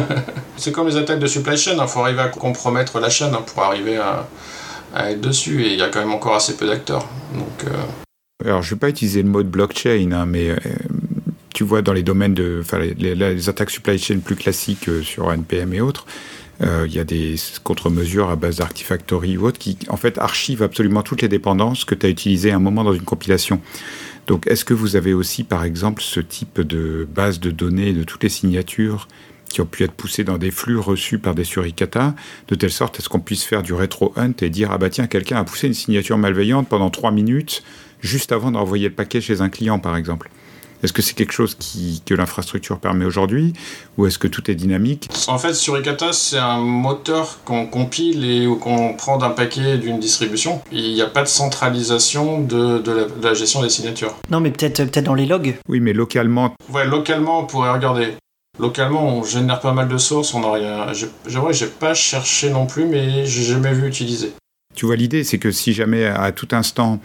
c'est 0.57 0.71
comme 0.71 0.87
les 0.87 0.97
attaques 0.97 1.19
de 1.19 1.27
supply 1.27 1.57
chain, 1.57 1.73
il 1.75 1.81
hein. 1.81 1.89
faut 1.89 2.01
arriver 2.01 2.21
à 2.21 2.29
compromettre 2.29 3.01
la 3.01 3.11
chaîne 3.11 3.35
hein, 3.35 3.43
pour 3.45 3.65
arriver 3.65 3.97
à, 3.97 4.29
à 4.95 5.11
être 5.11 5.21
dessus 5.21 5.63
et 5.65 5.73
il 5.73 5.79
y 5.79 5.83
a 5.83 5.89
quand 5.89 6.01
même 6.01 6.13
encore 6.13 6.35
assez 6.35 6.57
peu 6.57 6.67
d'acteurs. 6.67 7.07
Donc, 7.35 7.65
euh, 7.65 8.45
Alors, 8.45 8.63
je 8.63 8.71
ne 8.71 8.75
vais 8.77 8.81
pas 8.81 8.89
utiliser 8.89 9.23
le 9.23 9.29
mot 9.29 9.43
blockchain, 9.43 10.13
hein, 10.13 10.27
mais 10.27 10.51
euh, 10.51 10.57
tu 11.55 11.65
vois, 11.65 11.83
dans 11.83 11.93
les 11.93 12.03
domaines 12.03 12.35
de. 12.35 12.63
les, 12.99 13.49
attaques 13.49 13.71
supply 13.71 13.99
chain 13.99 14.19
plus 14.19 14.37
classiques 14.37 14.89
euh, 14.89 15.03
sur 15.03 15.33
NPM 15.33 15.73
et 15.75 15.81
autres, 15.81 16.07
il 16.61 16.95
y 16.95 16.99
a 16.99 17.05
des 17.05 17.35
contre-mesures 17.65 18.31
à 18.31 18.37
base 18.37 18.57
d'Artifactory 18.57 19.37
ou 19.37 19.45
autres 19.45 19.59
qui, 19.59 19.77
en 19.89 19.99
fait, 19.99 20.17
archivent 20.17 20.63
absolument 20.63 21.03
toutes 21.03 21.21
les 21.21 21.29
dépendances 21.29 21.85
que 21.85 21.95
tu 21.95 22.07
as 22.07 22.09
utilisées 22.09 22.51
à 22.51 22.57
un 22.57 22.61
moment 22.61 22.83
dans 22.83 22.95
une 22.95 23.03
compilation. 23.03 23.61
Donc, 24.27 24.47
est-ce 24.47 24.65
que 24.65 24.73
vous 24.73 24.97
avez 24.97 25.13
aussi, 25.13 25.45
par 25.45 25.65
exemple, 25.65 26.01
ce 26.01 26.19
type 26.19 26.63
de 26.63 27.07
base 27.15 27.41
de 27.41 27.51
données 27.51 27.93
de 27.93 28.05
toutes 28.05 28.23
les 28.23 28.31
signatures 28.31 29.07
qui 29.49 29.61
ont 29.61 29.67
pu 29.67 29.85
être 29.85 29.93
poussés 29.93 30.25
dans 30.25 30.39
des 30.39 30.51
flux 30.51 30.79
reçus 30.79 31.19
par 31.19 31.35
des 31.35 31.45
suricata, 31.45 32.15
de 32.49 32.55
telle 32.55 32.71
sorte 32.71 32.99
à 32.99 33.03
ce 33.03 33.09
qu'on 33.09 33.21
puisse 33.21 33.45
faire 33.45 33.63
du 33.63 33.73
rétro-hunt 33.73 34.35
et 34.43 34.51
dire 34.51 34.71
ah 34.73 34.79
bah 34.79 34.91
tiens, 34.91 35.07
quelqu'un 35.07 35.39
a 35.39 35.45
poussé 35.45 35.67
une 35.67 35.75
signature 35.75 36.19
malveillante 36.19 36.69
pendant 36.69 36.91
trois 36.91 37.11
minutes 37.11 37.63
juste 38.01 38.33
avant 38.33 38.51
d'envoyer 38.51 38.89
le 38.89 38.95
paquet 38.95 39.21
chez 39.21 39.41
un 39.41 39.49
client, 39.49 39.79
par 39.79 39.97
exemple. 39.97 40.31
Est-ce 40.83 40.93
que 40.93 41.01
c'est 41.01 41.15
quelque 41.15 41.33
chose 41.33 41.55
qui, 41.59 42.03
que 42.05 42.15
l'infrastructure 42.15 42.79
permet 42.79 43.05
aujourd'hui 43.05 43.55
ou 43.97 44.07
est-ce 44.07 44.19
que 44.19 44.29
tout 44.29 44.51
est 44.51 44.55
dynamique? 44.55 45.09
En 45.27 45.39
fait, 45.39 45.55
Suricata, 45.55 46.13
c'est 46.13 46.39
un 46.39 46.59
moteur 46.59 47.39
qu'on 47.45 47.67
compile 47.67 48.25
et 48.31 48.47
qu'on 48.61 48.95
prend 48.95 49.17
d'un 49.17 49.31
paquet 49.31 49.79
d'une 49.79 49.99
distribution. 49.99 50.61
Il 50.73 50.93
n'y 50.93 51.03
a 51.03 51.07
pas 51.07 51.23
de 51.23 51.29
centralisation 51.29 52.41
de, 52.43 52.79
de, 52.79 53.09
la, 53.23 53.35
gestion 53.35 53.63
des 53.63 53.71
signatures. 53.71 54.15
Non, 54.31 54.41
mais 54.41 54.51
peut-être 54.51 54.85
peut 54.85 55.03
dans 55.03 55.15
les 55.15 55.27
logs. 55.27 55.57
Oui, 55.69 55.81
mais 55.81 55.95
localement. 55.95 56.55
Ouais, 56.71 56.87
localement, 56.87 57.41
on 57.41 57.47
pourrait 57.47 57.73
regarder. 57.73 58.15
Localement, 58.59 59.19
on 59.19 59.23
génère 59.23 59.61
pas 59.61 59.73
mal 59.73 59.89
de 59.89 59.99
sources. 59.99 60.35
On 60.35 60.43
a 60.45 60.53
rien. 60.53 60.87
J'avoue, 61.27 61.53
j'ai 61.53 61.67
pas 61.67 61.95
cherché 61.95 62.51
non 62.51 62.67
plus, 62.67 62.87
mais 62.87 63.27
j'ai 63.27 63.43
jamais 63.43 63.73
vu 63.73 63.87
utiliser. 63.87 64.33
Tu 64.75 64.87
vois, 64.87 64.97
l'idée, 64.97 65.25
c'est 65.25 65.39
que 65.39 65.51
si 65.51 65.73
jamais 65.73 66.05
à 66.05 66.33
tout 66.33 66.49
instant 66.53 67.01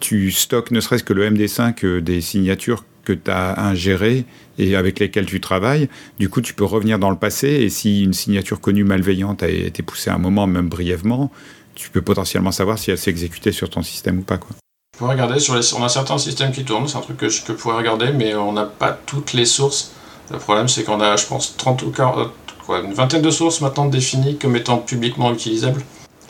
tu 0.00 0.30
stockes 0.30 0.70
ne 0.70 0.80
serait-ce 0.80 1.04
que 1.04 1.12
le 1.12 1.28
MD5 1.30 1.84
euh, 1.84 2.00
des 2.00 2.20
signatures 2.20 2.84
que 3.04 3.12
tu 3.12 3.30
as 3.30 3.60
ingérées 3.60 4.24
et 4.58 4.74
avec 4.76 4.98
lesquelles 4.98 5.26
tu 5.26 5.40
travailles, 5.40 5.88
du 6.18 6.28
coup, 6.28 6.40
tu 6.40 6.54
peux 6.54 6.64
revenir 6.64 6.98
dans 6.98 7.10
le 7.10 7.16
passé 7.16 7.48
et 7.48 7.70
si 7.70 8.02
une 8.02 8.12
signature 8.12 8.60
connue 8.60 8.84
malveillante 8.84 9.42
a 9.42 9.48
été 9.48 9.82
poussée 9.82 10.10
à 10.10 10.14
un 10.14 10.18
moment, 10.18 10.46
même 10.46 10.68
brièvement, 10.68 11.30
tu 11.74 11.90
peux 11.90 12.02
potentiellement 12.02 12.52
savoir 12.52 12.78
si 12.78 12.90
elle 12.90 12.98
s'est 12.98 13.10
exécutée 13.10 13.52
sur 13.52 13.70
ton 13.70 13.82
système 13.82 14.18
ou 14.18 14.22
pas. 14.22 14.38
Quoi. 14.38 14.56
Je 14.94 14.98
peux 14.98 15.04
regarder, 15.04 15.38
sur 15.38 15.54
les... 15.54 15.74
on 15.74 15.84
a 15.84 15.88
certains 15.88 16.18
systèmes 16.18 16.52
qui 16.52 16.64
tournent, 16.64 16.88
c'est 16.88 16.96
un 16.96 17.02
truc 17.02 17.18
que 17.18 17.28
je 17.28 17.42
pourrais 17.52 17.76
regarder, 17.76 18.12
mais 18.12 18.34
on 18.34 18.52
n'a 18.52 18.64
pas 18.64 18.92
toutes 18.92 19.34
les 19.34 19.44
sources 19.44 19.92
le 20.30 20.38
problème, 20.38 20.68
c'est 20.68 20.84
qu'on 20.84 21.00
a, 21.00 21.16
je 21.16 21.26
pense, 21.26 21.56
30 21.56 21.82
ou 21.82 21.90
40, 21.90 22.30
quoi, 22.64 22.80
une 22.80 22.94
vingtaine 22.94 23.22
de 23.22 23.30
sources 23.30 23.60
maintenant 23.60 23.86
définies 23.86 24.38
comme 24.38 24.56
étant 24.56 24.78
publiquement 24.78 25.32
utilisables. 25.32 25.82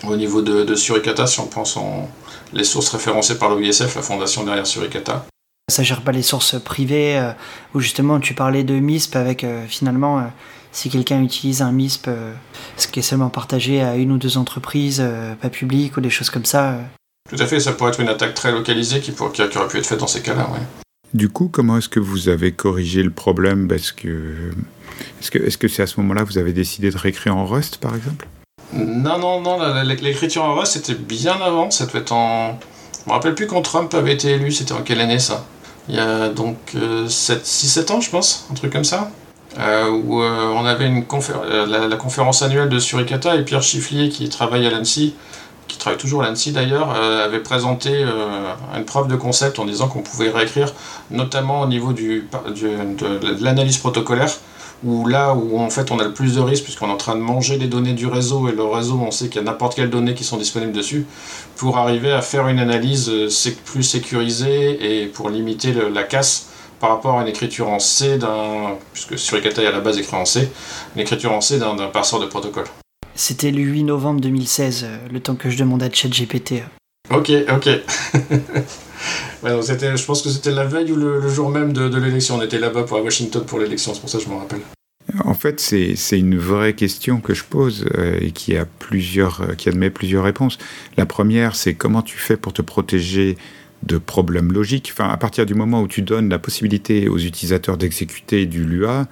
Au 0.06 0.16
niveau 0.16 0.42
de, 0.42 0.64
de 0.64 0.74
Suricata, 0.74 1.26
si 1.26 1.40
on 1.40 1.46
pense 1.46 1.76
en 1.76 2.08
les 2.52 2.64
sources 2.64 2.88
référencées 2.88 3.38
par 3.38 3.50
l'OISF, 3.50 3.94
la 3.94 4.02
fondation 4.02 4.44
derrière 4.44 4.66
Suricata. 4.66 5.26
Ça 5.68 5.82
gère 5.82 6.02
pas 6.02 6.12
les 6.12 6.22
sources 6.22 6.60
privées, 6.60 7.18
euh, 7.18 7.32
où 7.74 7.80
justement 7.80 8.20
tu 8.20 8.34
parlais 8.34 8.62
de 8.62 8.74
MISP 8.74 9.16
avec 9.16 9.42
euh, 9.42 9.66
finalement, 9.66 10.18
euh, 10.18 10.22
si 10.70 10.90
quelqu'un 10.90 11.22
utilise 11.22 11.62
un 11.62 11.72
MISP, 11.72 12.08
ce 12.76 12.86
qui 12.86 13.00
est 13.00 13.02
seulement 13.02 13.30
partagé 13.30 13.82
à 13.82 13.96
une 13.96 14.12
ou 14.12 14.18
deux 14.18 14.36
entreprises, 14.36 15.02
pas 15.40 15.48
publiques 15.48 15.96
ou 15.96 16.02
des 16.02 16.10
choses 16.10 16.28
comme 16.28 16.44
ça. 16.44 16.78
Tout 17.30 17.42
à 17.42 17.46
fait, 17.46 17.60
ça 17.60 17.72
pourrait 17.72 17.92
être 17.92 18.00
une 18.00 18.08
attaque 18.08 18.34
très 18.34 18.52
localisée 18.52 19.00
qui, 19.00 19.12
aurait 19.18 19.32
pu 19.68 19.78
être 19.78 19.86
faite 19.86 19.98
dans 19.98 20.06
ces 20.06 20.20
cas-là. 20.20 20.50
Ouais. 20.52 20.60
Du 21.14 21.28
coup, 21.28 21.48
comment 21.50 21.78
est-ce 21.78 21.88
que 21.88 22.00
vous 22.00 22.28
avez 22.28 22.52
corrigé 22.52 23.02
le 23.02 23.10
problème? 23.10 23.70
Est-ce 23.70 23.92
que 23.92 24.50
est-ce 25.20 25.30
que 25.30 25.38
c'est 25.38 25.66
-ce 25.66 25.76
c'est 25.76 25.82
à 25.82 25.86
ce 25.86 26.00
moment-là 26.00 26.22
que 26.22 26.28
vous 26.28 26.38
avez 26.38 26.52
décidé 26.52 26.90
de 26.90 26.98
réécrire 26.98 27.36
en 27.36 27.46
Rust, 27.46 27.78
par 27.78 27.94
exemple? 27.94 28.26
Non, 28.72 29.18
non, 29.18 29.40
non. 29.40 29.82
L'écriture 29.82 30.44
en 30.44 30.54
Rust, 30.54 30.72
c'était 30.72 30.94
bien 30.94 31.38
avant. 31.40 31.70
Ça 31.70 31.86
devait 31.86 32.00
être 32.00 32.12
en... 32.12 32.58
Je 33.04 33.10
me 33.10 33.12
rappelle 33.14 33.34
plus 33.34 33.46
quand 33.46 33.62
Trump 33.62 33.92
avait 33.94 34.12
été 34.12 34.30
élu. 34.30 34.50
C'était 34.52 34.72
en 34.72 34.82
quelle 34.82 35.00
année, 35.00 35.18
ça? 35.18 35.46
Il 35.88 35.94
y 35.94 36.00
a 36.00 36.28
donc 36.28 36.58
6-7 36.74 37.92
ans, 37.92 38.00
je 38.00 38.10
pense. 38.10 38.46
Un 38.50 38.54
truc 38.54 38.72
comme 38.72 38.84
ça. 38.84 39.10
Euh, 39.58 39.88
où 39.88 40.22
euh, 40.22 40.52
on 40.54 40.66
avait 40.66 40.90
euh, 40.90 41.66
la, 41.66 41.88
la, 41.88 41.96
conférence 41.96 42.42
annuelle 42.42 42.68
de 42.68 42.78
Suricata 42.78 43.36
et 43.36 43.42
Pierre 43.42 43.62
Chifflier 43.62 44.10
qui 44.10 44.28
travaille 44.28 44.66
à 44.66 44.70
l'ANSI 44.70 45.14
qui 45.68 45.78
travaille 45.78 45.98
toujours 45.98 46.22
à 46.22 46.28
l'ANSI 46.28 46.52
d'ailleurs, 46.52 46.94
euh, 46.96 47.24
avait 47.24 47.40
présenté 47.40 47.90
euh, 47.92 48.52
une 48.76 48.84
preuve 48.84 49.08
de 49.08 49.16
concept 49.16 49.58
en 49.58 49.64
disant 49.64 49.88
qu'on 49.88 50.02
pouvait 50.02 50.30
réécrire, 50.30 50.72
notamment 51.10 51.62
au 51.62 51.66
niveau 51.66 51.92
du, 51.92 52.28
de, 52.54 53.44
l'analyse 53.44 53.78
protocolaire, 53.78 54.30
où 54.84 55.06
là 55.06 55.34
où 55.34 55.58
en 55.58 55.70
fait 55.70 55.90
on 55.90 55.98
a 55.98 56.04
le 56.04 56.12
plus 56.12 56.34
de 56.34 56.40
risques 56.40 56.64
puisqu'on 56.64 56.88
est 56.88 56.92
en 56.92 56.98
train 56.98 57.16
de 57.16 57.20
manger 57.20 57.56
les 57.56 57.66
données 57.66 57.94
du 57.94 58.06
réseau 58.06 58.46
et 58.48 58.52
le 58.52 58.62
réseau 58.62 59.00
on 59.00 59.10
sait 59.10 59.28
qu'il 59.28 59.36
y 59.36 59.38
a 59.38 59.42
n'importe 59.42 59.74
quelles 59.74 59.88
données 59.88 60.12
qui 60.12 60.22
sont 60.22 60.36
disponibles 60.36 60.72
dessus 60.72 61.06
pour 61.56 61.78
arriver 61.78 62.12
à 62.12 62.20
faire 62.20 62.46
une 62.48 62.58
analyse 62.58 63.08
euh, 63.08 63.28
plus 63.64 63.82
sécurisée 63.82 65.02
et 65.02 65.06
pour 65.06 65.30
limiter 65.30 65.72
la 65.72 66.02
casse 66.02 66.48
par 66.78 66.90
rapport 66.90 67.18
à 67.18 67.22
une 67.22 67.28
écriture 67.28 67.70
en 67.70 67.78
C 67.78 68.18
d'un 68.18 68.76
puisque 68.92 69.18
Suricata 69.18 69.62
est 69.62 69.66
à 69.66 69.72
la 69.72 69.80
base 69.80 69.98
écrit 69.98 70.16
en 70.16 70.26
C 70.26 70.50
une 70.94 71.00
écriture 71.00 71.32
en 71.32 71.40
C 71.40 71.58
d'un 71.58 71.74
parseur 71.86 72.20
de 72.20 72.26
protocole. 72.26 72.66
C'était 73.16 73.50
le 73.50 73.62
8 73.62 73.84
novembre 73.84 74.20
2016, 74.20 74.84
euh, 74.84 74.98
le 75.10 75.20
temps 75.20 75.36
que 75.36 75.48
je 75.48 75.56
demandais 75.56 75.86
à 75.86 75.90
ChatGPT. 75.90 76.62
Ok, 77.10 77.32
ok. 77.50 77.68
je 79.42 80.04
pense 80.04 80.20
que 80.20 80.28
c'était 80.28 80.50
la 80.50 80.66
veille 80.66 80.92
ou 80.92 80.96
le, 80.96 81.26
jour 81.26 81.48
même 81.48 81.72
de, 81.72 81.98
l'élection. 81.98 82.36
On 82.36 82.42
était 82.42 82.58
là-bas 82.58 82.82
pour 82.82 82.98
à 82.98 83.00
Washington 83.00 83.42
pour 83.46 83.58
l'élection, 83.58 83.94
c'est 83.94 84.00
pour 84.00 84.10
ça 84.10 84.18
que 84.18 84.24
je 84.24 84.28
m'en 84.28 84.38
rappelle. 84.38 84.60
En 85.24 85.32
fait, 85.32 85.60
c'est 85.60 86.18
une 86.18 86.36
vraie 86.36 86.74
question 86.74 87.20
que 87.20 87.32
je 87.32 87.44
pose 87.44 87.86
euh, 87.96 88.18
et 88.20 88.32
qui, 88.32 88.54
a 88.54 88.66
plusieurs, 88.66 89.40
euh, 89.40 89.54
qui 89.54 89.70
admet 89.70 89.88
plusieurs 89.88 90.24
réponses. 90.24 90.58
La 90.98 91.06
première, 91.06 91.56
c'est 91.56 91.72
comment 91.72 92.02
tu 92.02 92.18
fais 92.18 92.36
pour 92.36 92.52
te 92.52 92.60
protéger 92.60 93.38
de 93.82 93.96
problèmes 93.96 94.52
logiques? 94.52 94.90
Enfin, 94.92 95.08
à 95.08 95.16
partir 95.16 95.46
du 95.46 95.54
moment 95.54 95.80
où 95.80 95.88
tu 95.88 96.02
donnes 96.02 96.28
la 96.28 96.38
possibilité 96.38 97.08
aux 97.08 97.18
utilisateurs 97.18 97.78
d'exécuter 97.78 98.44
du 98.44 98.64
LUA, 98.64 99.06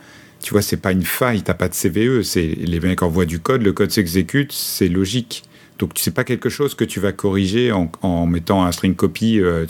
tu 0.45 0.53
vois, 0.53 0.61
c'est 0.61 0.77
pas 0.77 0.93
une 0.93 1.07
faille, 1.07 1.41
t'as 1.41 1.55
pas 1.55 1.71
de 1.71 1.75
CVE, 1.75 2.21
c'est 2.21 2.45
les 2.45 2.79
mecs 2.79 3.03
envoient 3.03 3.25
du 3.25 3.41
code, 3.41 3.63
le 3.63 3.73
code 3.73 3.91
s'exécute, 3.91 4.53
c'est 4.53 4.89
logique. 4.89 5.43
Donc 5.79 5.93
c'est 5.97 6.11
pas 6.11 6.23
quelque 6.23 6.51
chose 6.51 6.75
que 6.75 6.85
tu 6.85 7.01
vas 7.01 7.13
corriger 7.13 7.73
en, 7.73 8.27
mettant 8.27 8.63
un 8.63 8.71
string 8.71 8.95
copy, 8.95 9.41
euh. 9.41 9.65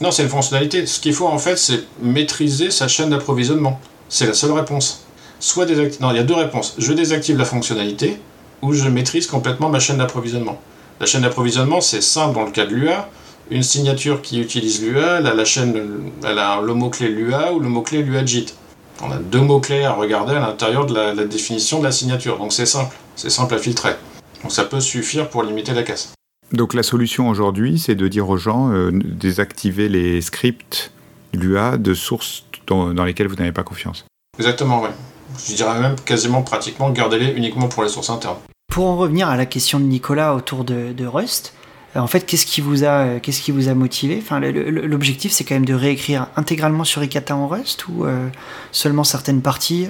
Non, 0.00 0.10
c'est 0.10 0.22
une 0.22 0.30
fonctionnalité. 0.30 0.86
Ce 0.86 1.00
qu'il 1.00 1.12
faut 1.12 1.26
en 1.26 1.36
fait, 1.36 1.56
c'est 1.58 1.80
maîtriser 2.00 2.70
sa 2.70 2.88
chaîne 2.88 3.10
d'approvisionnement. 3.10 3.78
C'est 4.08 4.26
la 4.26 4.32
seule 4.32 4.52
réponse. 4.52 5.04
Soit 5.38 5.66
désactiver. 5.66 6.02
Non, 6.02 6.12
il 6.12 6.16
y 6.16 6.20
a 6.20 6.24
deux 6.24 6.34
réponses. 6.34 6.76
Je 6.78 6.94
désactive 6.94 7.36
la 7.36 7.44
fonctionnalité 7.44 8.16
ou 8.62 8.72
je 8.72 8.88
maîtrise 8.88 9.26
complètement 9.26 9.68
ma 9.68 9.80
chaîne 9.80 9.98
d'approvisionnement. 9.98 10.62
La 10.98 11.04
chaîne 11.04 11.22
d'approvisionnement, 11.22 11.82
c'est 11.82 12.00
simple 12.00 12.34
dans 12.34 12.46
le 12.46 12.52
cas 12.52 12.64
de 12.64 12.74
l'UA. 12.74 13.10
Une 13.50 13.62
signature 13.62 14.22
qui 14.22 14.40
utilise 14.40 14.82
l'UA, 14.82 15.18
elle 15.18 15.26
a 15.26 15.34
la 15.34 15.44
chaîne, 15.44 15.78
elle 16.26 16.38
a 16.38 16.62
le 16.62 16.72
mot-clé 16.72 17.08
l'UA 17.08 17.52
ou 17.52 17.60
le 17.60 17.68
mot-clé 17.68 18.02
l'UAJIT 18.02 18.54
on 19.02 19.10
a 19.10 19.16
deux 19.16 19.40
mots-clés 19.40 19.84
à 19.84 19.92
regarder 19.92 20.34
à 20.34 20.40
l'intérieur 20.40 20.86
de 20.86 20.94
la, 20.94 21.24
définition 21.24 21.78
de 21.78 21.84
la 21.84 21.92
signature. 21.92 22.38
Donc 22.38 22.52
c'est 22.52 22.66
simple, 22.66 22.96
c'est 23.16 23.30
simple 23.30 23.54
à 23.54 23.58
filtrer. 23.58 23.96
Donc 24.42 24.52
ça 24.52 24.64
peut 24.64 24.80
suffire 24.80 25.28
pour 25.28 25.42
limiter 25.42 25.72
la 25.72 25.82
casse. 25.82 26.12
Donc 26.52 26.74
la 26.74 26.82
solution 26.82 27.28
aujourd'hui, 27.28 27.78
c'est 27.78 27.94
de 27.94 28.06
dire 28.08 28.28
aux 28.28 28.36
gens, 28.36 28.70
euh, 28.72 28.90
désactiver 28.92 29.88
les 29.88 30.20
scripts 30.20 30.92
l'UA 31.32 31.78
de 31.78 31.94
sources 31.94 32.44
dans, 32.66 32.92
lesquelles 33.04 33.26
vous 33.26 33.34
n'avez 33.34 33.52
pas 33.52 33.64
confiance. 33.64 34.04
Exactement, 34.38 34.82
oui. 34.82 34.90
Je 35.48 35.54
dirais 35.54 35.80
même 35.80 35.96
quasiment 35.96 36.42
pratiquement, 36.42 36.90
gardez-les 36.90 37.32
uniquement 37.32 37.68
pour 37.68 37.82
les 37.82 37.88
sources 37.88 38.10
internes. 38.10 38.36
Pour 38.72 38.86
en 38.86 38.96
revenir 38.96 39.28
à 39.28 39.36
la 39.36 39.46
question 39.46 39.80
de 39.80 39.84
Nicolas 39.84 40.34
autour 40.34 40.64
de 40.64 41.06
Rust, 41.06 41.52
euh, 41.56 41.63
en 42.00 42.06
fait, 42.06 42.26
qu'est-ce 42.26 42.46
qui 42.46 42.60
vous 42.60 42.84
a, 42.84 43.06
euh, 43.06 43.74
motivé? 43.74 44.22
L'objectif, 44.30 45.32
c'est 45.32 45.44
quand 45.44 45.54
même 45.54 45.64
de 45.64 45.74
réécrire 45.74 46.26
intégralement 46.36 46.84
Suricata 46.84 47.36
en 47.36 47.46
Rust 47.46 47.86
ou 47.88 48.04
euh, 48.04 48.28
seulement 48.72 49.04
certaines 49.04 49.42
parties? 49.42 49.88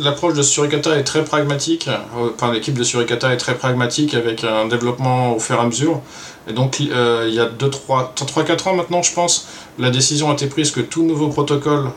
L'approche 0.00 0.32
de 0.32 0.42
Suricata 0.42 0.96
est 0.96 1.04
très 1.04 1.22
pragmatique. 1.22 1.90
Enfin, 2.16 2.50
l'équipe 2.50 2.74
de 2.74 2.82
Suricata 2.82 3.32
est 3.34 3.36
très 3.36 3.54
pragmatique 3.54 4.14
avec 4.14 4.42
un 4.42 4.66
développement 4.66 5.36
au 5.36 5.38
fur 5.38 5.56
et 5.56 5.60
à 5.60 5.66
mesure. 5.66 6.00
Et 6.48 6.54
donc, 6.54 6.80
il 6.80 6.86
y 6.86 7.40
a 7.40 7.46
3-4 7.46 8.68
ans 8.68 8.74
maintenant, 8.74 9.02
je 9.02 9.12
pense, 9.12 9.48
la 9.78 9.90
décision 9.90 10.30
a 10.30 10.32
été 10.32 10.46
prise 10.46 10.70
que 10.70 10.80
tout 10.80 11.02
nouveau 11.02 11.28
protocole 11.28 11.90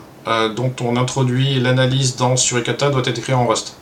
dont 0.54 0.72
on 0.82 0.98
introduit 0.98 1.58
l'analyse 1.58 2.16
dans 2.16 2.36
Suricata 2.36 2.90
doit 2.90 3.00
être 3.06 3.18
écrit 3.18 3.32
en 3.32 3.46
Rust. 3.46 3.76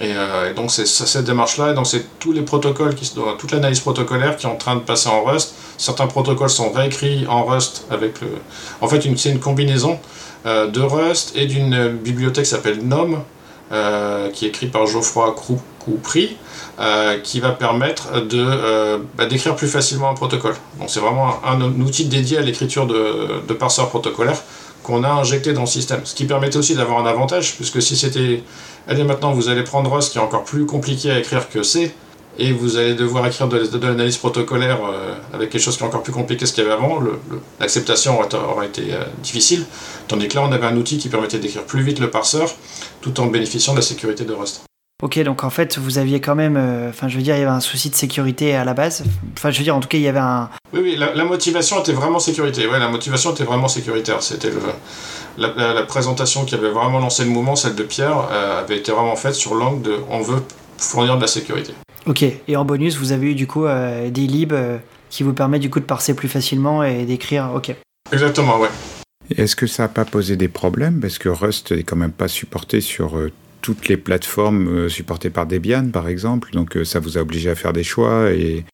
Euh, 0.00 0.50
et, 0.50 0.54
donc 0.54 0.70
c'est 0.70 0.86
cette 0.86 1.24
démarche-là, 1.24 1.72
donc 1.72 1.86
c'est 1.86 2.18
tous 2.18 2.32
les 2.32 2.42
protocoles, 2.42 2.94
toute 2.94 3.50
l'analyse 3.50 3.80
protocolaire 3.80 4.36
qui 4.36 4.46
est 4.46 4.48
en 4.48 4.56
train 4.56 4.76
de 4.76 4.80
passer 4.80 5.08
en 5.08 5.24
Rust. 5.24 5.54
Certains 5.76 6.06
protocoles 6.06 6.50
sont 6.50 6.70
réécrits 6.70 7.26
en 7.28 7.44
Rust 7.44 7.84
avec 7.90 8.20
le... 8.20 8.28
En 8.80 8.88
fait, 8.88 9.02
c'est 9.16 9.30
une 9.30 9.40
combinaison 9.40 9.98
euh, 10.46 10.68
de 10.68 10.80
Rust 10.80 11.32
et 11.34 11.46
d'une 11.46 11.96
bibliothèque 11.96 12.44
qui 12.44 12.50
s'appelle 12.50 12.78
GNOME, 12.78 13.22
euh, 13.72 14.30
qui 14.30 14.46
est 14.46 14.48
écrite 14.48 14.72
par 14.72 14.86
Geoffroy 14.86 15.34
Coupry, 15.80 16.36
qui 17.24 17.40
va 17.40 17.50
permettre 17.50 18.12
bah, 19.16 19.26
d'écrire 19.26 19.56
plus 19.56 19.66
facilement 19.66 20.10
un 20.10 20.14
protocole. 20.14 20.54
Donc 20.78 20.90
c'est 20.90 21.00
vraiment 21.00 21.40
un, 21.44 21.60
outil 21.80 22.04
dédié 22.04 22.38
à 22.38 22.40
l'écriture 22.40 22.86
de, 22.86 23.42
de 23.46 23.54
parseurs 23.54 23.88
protocolaires 23.88 24.40
qu'on 24.82 25.04
a 25.04 25.08
injecté 25.08 25.52
dans 25.52 25.62
le 25.62 25.66
système. 25.66 26.00
Ce 26.04 26.14
qui 26.14 26.24
permettait 26.24 26.56
aussi 26.56 26.74
d'avoir 26.74 27.04
un 27.04 27.06
avantage, 27.06 27.56
puisque 27.56 27.82
si 27.82 27.96
c'était 27.96 28.42
Allez, 28.88 29.04
maintenant, 29.04 29.32
vous 29.32 29.50
allez 29.50 29.64
prendre 29.64 29.92
Rust, 29.92 30.12
qui 30.12 30.18
est 30.18 30.20
encore 30.22 30.44
plus 30.44 30.64
compliqué 30.64 31.10
à 31.10 31.18
écrire 31.18 31.50
que 31.50 31.62
C, 31.62 31.92
et 32.38 32.52
vous 32.52 32.78
allez 32.78 32.94
devoir 32.94 33.26
écrire 33.26 33.46
de, 33.46 33.78
l'analyse 33.78 34.16
protocolaire 34.16 34.78
euh, 34.82 35.14
avec 35.34 35.50
quelque 35.50 35.60
chose 35.60 35.76
qui 35.76 35.82
est 35.82 35.86
encore 35.86 36.02
plus 36.02 36.12
compliqué 36.12 36.44
que 36.44 36.46
ce 36.46 36.54
qu'il 36.54 36.64
y 36.64 36.66
avait 36.66 36.74
avant. 36.74 36.98
L'acceptation 37.60 38.18
aura, 38.18 38.64
été 38.64 38.94
euh, 38.94 39.04
difficile, 39.22 39.66
tandis 40.06 40.28
que 40.28 40.36
là, 40.36 40.42
on 40.48 40.52
avait 40.52 40.66
un 40.66 40.76
outil 40.76 40.96
qui 40.96 41.10
permettait 41.10 41.38
d'écrire 41.38 41.64
plus 41.64 41.82
vite 41.82 41.98
le 41.98 42.10
parseur, 42.10 42.48
tout 43.02 43.20
en 43.20 43.26
bénéficiant 43.26 43.74
de 43.74 43.78
la 43.78 43.82
sécurité 43.82 44.24
de 44.24 44.32
Rust. 44.32 44.67
Ok, 45.00 45.16
donc 45.20 45.44
en 45.44 45.50
fait, 45.50 45.78
vous 45.78 45.98
aviez 45.98 46.20
quand 46.20 46.34
même, 46.34 46.56
euh, 46.56 46.88
enfin, 46.88 47.06
je 47.06 47.16
veux 47.16 47.22
dire, 47.22 47.36
il 47.36 47.38
y 47.38 47.42
avait 47.42 47.52
un 47.52 47.60
souci 47.60 47.88
de 47.88 47.94
sécurité 47.94 48.56
à 48.56 48.64
la 48.64 48.74
base. 48.74 49.04
Enfin, 49.34 49.52
je 49.52 49.58
veux 49.58 49.62
dire, 49.62 49.76
en 49.76 49.78
tout 49.78 49.86
cas, 49.86 49.96
il 49.96 50.02
y 50.02 50.08
avait 50.08 50.18
un. 50.18 50.50
Oui, 50.72 50.80
oui, 50.82 50.96
la, 50.96 51.24
motivation 51.24 51.78
était 51.78 51.92
vraiment 51.92 52.18
sécurité. 52.18 52.66
Ouais, 52.66 52.80
la 52.80 52.88
motivation 52.88 53.30
était 53.30 53.44
vraiment 53.44 53.68
sécuritaire. 53.68 54.20
C'était 54.24 54.50
le, 54.50 54.58
la, 55.36 55.82
présentation 55.84 56.44
qui 56.44 56.56
avait 56.56 56.70
vraiment 56.70 56.98
lancé 56.98 57.22
le 57.22 57.30
mouvement, 57.30 57.54
celle 57.54 57.76
de 57.76 57.84
Pierre, 57.84 58.26
euh, 58.32 58.58
avait 58.58 58.76
été 58.76 58.90
vraiment 58.90 59.14
faite 59.14 59.36
sur 59.36 59.54
l'angle 59.54 59.82
de 59.82 59.94
on 60.10 60.20
veut 60.20 60.42
fournir 60.78 61.14
de 61.14 61.20
la 61.20 61.28
sécurité. 61.28 61.74
Ok, 62.06 62.24
et 62.24 62.56
en 62.56 62.64
bonus, 62.64 62.96
vous 62.96 63.12
avez 63.12 63.30
eu 63.30 63.34
du 63.36 63.46
coup 63.46 63.66
euh, 63.66 64.10
des 64.10 64.26
libs 64.26 64.56
qui 65.10 65.22
vous 65.22 65.32
permettent 65.32 65.62
du 65.62 65.70
coup 65.70 65.78
de 65.80 65.84
parser 65.84 66.14
plus 66.14 66.28
facilement 66.28 66.82
et 66.82 67.04
d'écrire. 67.04 67.52
Ok. 67.54 67.72
Exactement, 68.10 68.58
ouais. 68.58 68.70
Est-ce 69.36 69.54
que 69.54 69.68
ça 69.68 69.84
n'a 69.84 69.88
pas 69.90 70.04
posé 70.04 70.34
des 70.34 70.48
problèmes? 70.48 70.98
Parce 70.98 71.18
que 71.18 71.28
Rust 71.28 71.70
n'est 71.70 71.84
quand 71.84 71.96
même 71.96 72.10
pas 72.10 72.26
supporté 72.26 72.80
sur 72.80 73.16
toutes 73.60 73.88
les 73.88 73.96
plateformes 73.96 74.68
euh, 74.68 74.88
supportées 74.88 75.30
par 75.30 75.46
Debian, 75.46 75.90
par 75.90 76.08
exemple. 76.08 76.50
Donc 76.52 76.76
euh, 76.76 76.84
ça 76.84 77.00
vous 77.00 77.18
a 77.18 77.20
obligé 77.20 77.50
à 77.50 77.54
faire 77.54 77.72
des 77.72 77.84
choix 77.84 78.30
et 78.30 78.64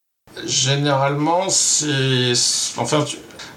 Généralement, 0.47 1.49
c'est 1.49 2.33
enfin 2.77 3.05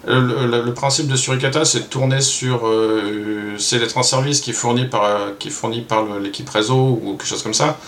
le, 0.05 0.69
principe 0.73 1.07
de 1.07 1.15
Suricata, 1.15 1.65
c'est 1.65 1.79
de 1.79 1.85
tourner 1.85 2.21
sur 2.21 2.67
euh, 2.67 3.55
c'est 3.57 3.79
d'être 3.79 3.97
un 3.97 4.03
service 4.03 4.41
qui 4.41 4.51
est 4.51 4.53
fourni 4.53 4.85
par 4.85 5.35
qui 5.39 5.47
est 5.47 5.51
fourni 5.51 5.81
par 5.81 6.05
l'équipe 6.19 6.47
réseau 6.47 6.99
ou 7.03 7.13
quelque 7.13 7.25
chose 7.25 7.41
comme 7.41 7.55
ça. 7.55 7.79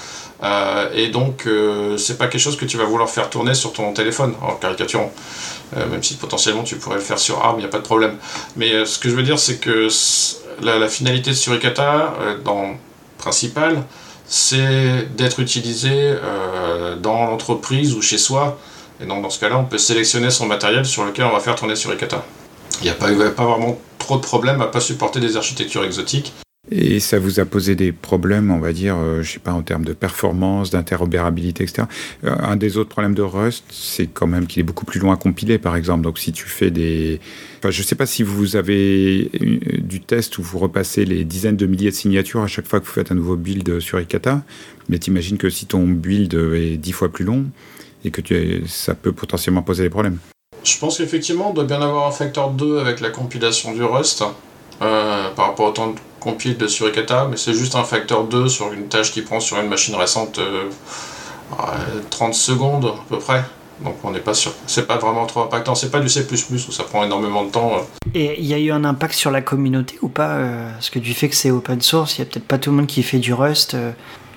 et 0.95 1.10
donc, 1.10 1.47
c'est 1.97 2.17
pas 2.17 2.28
quelque 2.28 2.41
chose 2.41 2.58
que 2.58 2.65
tu 2.65 2.78
vas 2.78 2.86
vouloir 2.86 3.12
faire 3.12 3.30
tourner 3.30 3.54
sur 3.54 3.73
ton 3.73 3.93
téléphone 3.93 4.34
en 4.41 4.56
caricaturant. 4.56 5.13
même 5.75 6.02
si 6.02 6.15
potentiellement 6.15 6.63
tu 6.63 6.78
pourrais 6.78 6.95
le 6.95 7.02
faire 7.02 7.19
sur 7.19 7.38
ARM, 7.45 7.58
il 7.58 7.60
n'y 7.60 7.65
a 7.65 7.69
pas 7.69 7.78
de 7.78 7.84
problème. 7.84 8.15
Mais 8.56 8.86
ce 8.86 8.97
que 8.97 9.08
je 9.08 9.15
veux 9.15 9.23
dire, 9.23 9.38
c'est 9.38 9.60
que 9.60 9.88
la, 10.63 10.80
la, 10.80 10.89
finalité 10.89 11.30
de 11.30 11.36
Suricata, 11.36 12.15
dans 12.43 12.75
principal, 13.19 13.84
c'est 14.25 15.08
d'être 15.15 15.39
utilisé 15.39 15.91
euh, 15.93 16.95
dans 16.95 17.25
l'entreprise 17.25 17.93
ou 17.93 18.01
chez 18.01 18.17
soi. 18.17 18.58
Et 19.01 19.05
donc 19.05 19.21
dans 19.21 19.29
ce 19.29 19.39
cas-là, 19.39 19.58
on 19.58 19.65
peut 19.65 19.77
sélectionner 19.77 20.32
son 20.32 20.47
matériel 20.47 20.86
sur 20.86 21.05
lequel 21.05 21.25
on 21.25 21.32
va 21.32 21.39
faire 21.39 21.55
tourner 21.55 21.75
sur 21.75 21.91
Ekata. 21.93 22.23
Il 22.82 22.86
n'y 22.86 22.89
a 22.89 22.93
pas, 22.93 23.08
pas 23.32 23.45
vraiment 23.45 23.77
trop 23.97 24.17
de 24.17 24.21
problèmes 24.21 24.62
à 24.62 24.67
pas 24.67 24.82
supporter 24.82 25.19
des 25.19 25.38
architectures 25.38 25.84
exotiques. 25.84 26.34
Et 26.72 27.00
ça 27.00 27.17
vous 27.17 27.39
a 27.39 27.45
posé 27.45 27.76
des 27.76 27.91
problèmes, 27.91 28.52
on 28.52 28.60
va 28.60 28.74
dire, 28.74 28.95
euh, 28.98 29.24
je 29.24 29.32
sais 29.32 29.39
pas, 29.39 29.54
en 29.54 29.63
termes 29.63 29.86
de 29.86 29.93
performance, 29.93 30.69
d'interopérabilité, 30.69 31.63
etc. 31.63 31.88
Euh, 32.26 32.36
un 32.38 32.58
des 32.58 32.78
autres 32.78 32.89
problèmes 32.89 33.15
de 33.15 33.22
Rust, 33.22 33.63
c'est 33.69 34.08
quand 34.08 34.28
même 34.28 34.45
qu'il 34.45 34.60
est 34.60 34.63
beaucoup 34.63 34.86
plus 34.86 35.00
loin 35.00 35.13
à 35.13 35.17
compiler, 35.17 35.58
par 35.58 35.76
exemple. 35.76 36.04
Donc 36.04 36.19
si 36.19 36.32
tu 36.32 36.45
fais 36.45 36.69
des... 36.69 37.19
Enfin, 37.58 37.72
je 37.72 37.82
sais 37.82 37.95
pas 37.95 38.06
si 38.06 38.24
vous 38.24 38.56
avez 38.56 39.32
du 39.80 40.02
test 40.02 40.38
où 40.38 40.43
vous 40.43 40.60
repassez 40.60 41.06
les 41.06 41.24
dizaines 41.24 41.58
de 41.58 41.65
milliers 41.65 41.89
de 41.89 41.95
signatures 41.95 42.41
à 42.41 42.48
chaque 42.48 42.67
fois 42.67 42.80
que 42.80 42.86
vous 42.86 42.91
faites 42.91 43.12
un 43.12 43.15
nouveau 43.15 43.36
build 43.36 43.80
sur 43.80 44.00
Ikata, 44.00 44.43
mais 44.89 45.00
t'imagines 45.00 45.38
que 45.38 45.50
si 45.50 45.65
ton 45.65 45.88
build 45.88 46.34
est 46.34 46.78
dix 46.78 46.91
fois 46.91 47.10
plus 47.10 47.26
long, 47.26 47.45
et 48.04 48.12
que 48.12 48.22
tu 48.22 48.63
ça 48.67 48.95
peut 48.95 49.12
potentiellement 49.12 49.62
poser 49.62 49.84
des 49.84 49.89
problèmes. 49.89 50.17
Je 50.63 50.78
pense 50.78 50.98
qu'effectivement, 50.98 51.52
on 51.52 51.54
doit 51.54 51.65
bien 51.65 51.82
avoir 51.82 52.08
un 52.08 52.12
facteur 52.12 52.52
2 52.52 52.80
avec 52.80 53.00
la 53.00 53.10
compilation 53.10 53.74
du 53.74 53.84
Rust, 53.84 54.24
euh, 54.82 55.30
par 55.36 55.48
rapport 55.48 55.67
au 55.67 55.72
temps 55.72 55.91
de 55.91 55.95
compile 56.19 56.58
de 56.58 56.67
Suricata, 56.67 57.27
mais 57.29 57.38
c'est 57.38 57.53
juste 57.53 57.75
un 57.75 57.84
facteur 57.84 58.25
2 58.25 58.49
sur 58.49 58.71
une 58.71 58.88
tâche 58.88 59.12
qui 59.12 59.21
prend 59.21 59.39
sur 59.39 59.60
une 59.60 59.67
machine 59.67 59.95
récente 59.95 60.39
30 62.10 62.29
euh, 62.29 62.34
secondes 62.34 62.86
à 62.86 63.10
peu 63.10 63.19
près. 63.19 63.43
Donc 63.84 63.95
on 64.03 64.12
n'est 64.12 64.19
pas 64.19 64.34
sûr. 64.34 64.51
C'est 64.67 64.88
pas 64.88 64.97
vraiment 64.97 65.25
trop 65.25 65.41
impactant. 65.41 65.73
C'est 65.73 65.89
pas 65.89 66.01
du 66.01 66.10
C++ 66.10 66.25
où 66.51 66.71
ça 66.71 66.84
prend 66.84 67.03
énormément 67.03 67.45
de 67.45 67.51
temps. 67.51 67.75
Euh. 67.75 68.10
Et 68.13 68.39
il 68.39 68.45
y 68.45 68.53
a 68.53 68.60
eu 68.60 68.71
un 68.71 68.84
impact 68.84 69.13
sur 69.13 69.32
la 69.32 69.41
communauté 69.41 69.97
ou 70.01 70.10
pas 70.10 70.38
Parce 70.73 70.89
que 70.89 70.99
du 70.99 71.13
fait 71.13 71.29
que 71.29 71.36
c'est 71.36 71.51
open 71.51 71.79
source, 71.82 72.17
il 72.17 72.19
y 72.19 72.21
a 72.23 72.25
peut-être 72.25 72.47
pas 72.47 72.58
tout 72.58 72.71
le 72.71 72.75
monde 72.75 72.88
qui 72.88 73.03
fait 73.03 73.19
du 73.19 73.34
Rust. 73.34 73.77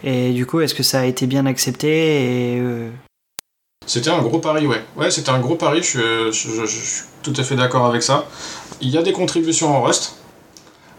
Et 0.04 0.30
du 0.30 0.46
coup, 0.46 0.60
est-ce 0.60 0.74
que 0.74 0.84
ça 0.84 1.00
a 1.00 1.04
été 1.04 1.26
bien 1.26 1.46
accepté 1.46 2.56
et 2.56 2.62
c'était 3.86 4.10
un 4.10 4.22
gros 4.22 4.38
pari, 4.38 4.66
ouais. 4.66 4.82
Ouais, 4.96 5.10
c'était 5.10 5.30
un 5.30 5.40
gros 5.40 5.56
pari, 5.56 5.82
je, 5.82 6.30
suis 6.32 7.04
tout 7.22 7.34
à 7.36 7.42
fait 7.42 7.56
d'accord 7.56 7.86
avec 7.86 8.02
ça. 8.02 8.26
Il 8.80 8.90
y 8.90 8.98
a 8.98 9.02
des 9.02 9.12
contributions 9.12 9.76
en 9.76 9.82
Rust. 9.82 10.16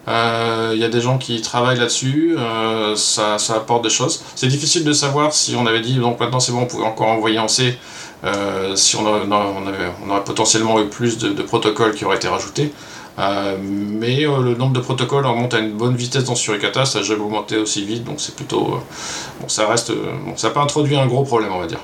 Euh, 0.08 0.72
il 0.74 0.80
y 0.80 0.84
a 0.84 0.90
des 0.90 1.02
gens 1.02 1.18
qui 1.18 1.42
travaillent 1.42 1.80
là-dessus, 1.80 2.36
euh, 2.38 2.96
ça, 2.96 3.38
apporte 3.56 3.84
des 3.84 3.90
choses. 3.90 4.24
C'est 4.36 4.48
difficile 4.48 4.84
de 4.84 4.94
savoir 4.94 5.34
si 5.34 5.56
on 5.56 5.66
avait 5.66 5.82
dit, 5.82 5.96
donc 5.96 6.20
maintenant 6.20 6.40
c'est 6.40 6.52
bon, 6.52 6.62
on 6.62 6.66
pouvait 6.66 6.86
encore 6.86 7.08
envoyer 7.08 7.40
en 7.40 7.48
C, 7.48 7.78
euh, 8.24 8.76
si 8.76 8.96
on, 8.98 9.06
aurait 9.06 10.24
potentiellement 10.26 10.80
eu 10.82 10.88
plus 10.88 11.18
de, 11.18 11.42
protocoles 11.42 11.94
qui 11.96 12.06
auraient 12.06 12.18
été 12.18 12.28
rajoutés. 12.28 12.74
mais 13.18 14.22
le 14.22 14.56
nombre 14.56 14.74
de 14.74 14.82
protocoles 14.82 15.26
remonte 15.26 15.54
à 15.54 15.60
une 15.60 15.72
bonne 15.72 15.96
vitesse 15.96 16.26
dans 16.26 16.36
Suricata, 16.36 16.86
ça 16.86 17.00
n'a 17.00 17.06
jamais 17.06 17.22
augmenté 17.22 17.58
aussi 17.58 17.86
vite, 17.86 18.04
donc 18.04 18.20
c'est 18.20 18.36
plutôt. 18.36 18.80
bon, 19.40 19.48
ça 19.48 19.68
reste. 19.68 19.92
bon, 19.92 20.36
ça 20.36 20.50
n'a 20.50 20.54
pas 20.54 20.62
introduit 20.62 20.98
un 20.98 21.08
gros 21.08 21.24
problème, 21.24 21.52
on 21.54 21.60
va 21.60 21.68
dire. 21.68 21.80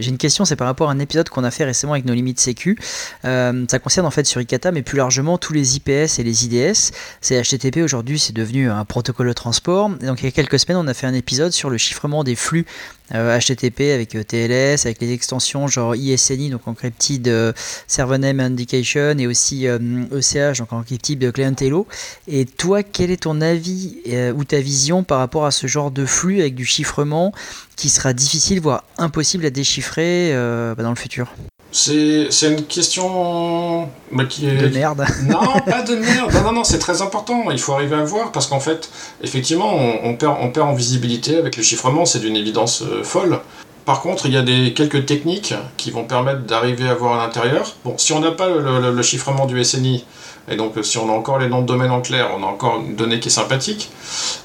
J'ai 0.00 0.10
une 0.10 0.18
question, 0.18 0.44
c'est 0.44 0.56
par 0.56 0.66
rapport 0.66 0.88
à 0.88 0.92
un 0.92 0.98
épisode 0.98 1.28
qu'on 1.28 1.44
a 1.44 1.50
fait 1.50 1.64
récemment 1.64 1.92
avec 1.92 2.06
nos 2.06 2.14
limites 2.14 2.40
sécu. 2.40 2.78
Euh, 3.24 3.64
ça 3.70 3.78
concerne 3.78 4.06
en 4.06 4.10
fait 4.10 4.24
sur 4.26 4.40
Ikata, 4.40 4.72
mais 4.72 4.82
plus 4.82 4.96
largement 4.96 5.38
tous 5.38 5.52
les 5.52 5.76
IPS 5.76 6.18
et 6.18 6.22
les 6.22 6.46
IDS. 6.46 6.92
C'est 7.20 7.40
HTTP 7.40 7.78
aujourd'hui, 7.78 8.18
c'est 8.18 8.32
devenu 8.32 8.70
un 8.70 8.84
protocole 8.84 9.28
de 9.28 9.32
transport. 9.32 9.90
Donc 9.90 10.22
il 10.22 10.24
y 10.24 10.28
a 10.28 10.32
quelques 10.32 10.58
semaines, 10.58 10.78
on 10.78 10.86
a 10.86 10.94
fait 10.94 11.06
un 11.06 11.14
épisode 11.14 11.52
sur 11.52 11.70
le 11.70 11.76
chiffrement 11.76 12.24
des 12.24 12.34
flux 12.34 12.66
HTTP 13.10 13.80
euh, 13.80 13.94
avec 13.94 14.14
euh, 14.14 14.22
TLS, 14.22 14.86
avec 14.86 15.00
les 15.00 15.12
extensions 15.12 15.66
genre 15.68 15.94
ISNI, 15.94 16.50
donc 16.50 16.66
Encrypted 16.66 17.28
euh, 17.28 17.52
Server 17.86 18.18
Name 18.18 18.40
Indication, 18.40 19.18
et 19.18 19.26
aussi 19.26 19.66
ECH, 19.66 20.36
e 20.36 20.58
donc 20.58 20.72
Encrypted 20.72 21.32
Client 21.32 21.54
Hello. 21.60 21.86
Et 22.28 22.44
toi, 22.44 22.82
quel 22.82 23.10
est 23.10 23.22
ton 23.22 23.40
avis 23.40 23.98
ou 24.34 24.44
ta 24.44 24.60
vision 24.60 25.02
par 25.02 25.18
rapport 25.18 25.46
à 25.46 25.50
ce 25.50 25.66
genre 25.66 25.90
de 25.90 26.06
flux 26.06 26.40
avec 26.40 26.54
du 26.54 26.64
chiffrement 26.64 27.32
qui 27.76 27.88
sera 27.88 28.12
difficile, 28.12 28.60
voire 28.60 28.84
impossible 28.98 29.46
à 29.46 29.50
déchiffrer 29.50 30.32
bah, 30.34 30.82
dans 30.82 30.90
le 30.90 30.96
futur? 30.96 31.32
C'est 31.72 32.28
une 32.42 32.64
question 32.64 33.88
qui 34.28 34.48
est... 34.48 34.56
De 34.56 34.68
merde. 34.68 35.04
Non, 35.28 35.60
pas 35.64 35.82
de 35.82 35.94
merde. 35.94 36.32
Non, 36.32 36.42
non, 36.42 36.52
non, 36.52 36.64
c'est 36.64 36.78
très 36.78 37.02
important. 37.02 37.50
Il 37.50 37.58
faut 37.58 37.72
arriver 37.72 37.96
à 37.96 38.04
voir 38.04 38.32
parce 38.32 38.46
qu'en 38.46 38.60
fait, 38.60 38.90
effectivement, 39.22 39.72
on, 40.02 40.16
perd, 40.16 40.36
on 40.40 40.50
perd 40.50 40.68
en 40.68 40.74
visibilité 40.74 41.36
avec 41.36 41.56
le 41.56 41.62
chiffrement. 41.62 42.04
C'est 42.04 42.20
d'une 42.20 42.36
évidence 42.36 42.82
euh, 42.82 43.04
folle. 43.04 43.40
Par 43.84 44.02
contre, 44.02 44.26
il 44.26 44.32
y 44.32 44.36
a 44.36 44.42
des, 44.42 44.72
quelques 44.72 45.06
techniques 45.06 45.54
qui 45.76 45.90
vont 45.90 46.04
permettre 46.04 46.42
d'arriver 46.42 46.88
à 46.88 46.94
voir 46.94 47.18
à 47.18 47.26
l'intérieur. 47.26 47.74
Bon, 47.84 47.94
si 47.98 48.12
on 48.12 48.20
n'a 48.20 48.30
pas 48.30 48.48
le, 48.48 49.02
chiffrement 49.02 49.46
du 49.46 49.62
SNI, 49.64 50.04
et 50.48 50.56
donc 50.56 50.74
si 50.82 50.98
on 50.98 51.08
a 51.08 51.12
encore 51.12 51.38
les 51.38 51.48
noms 51.48 51.62
de 51.62 51.66
domaine 51.66 51.90
en 51.90 52.00
clair, 52.00 52.30
on 52.36 52.42
a 52.42 52.46
encore 52.46 52.80
une 52.80 52.94
donnée 52.94 53.20
qui 53.20 53.28
est 53.28 53.32
sympathique. 53.32 53.90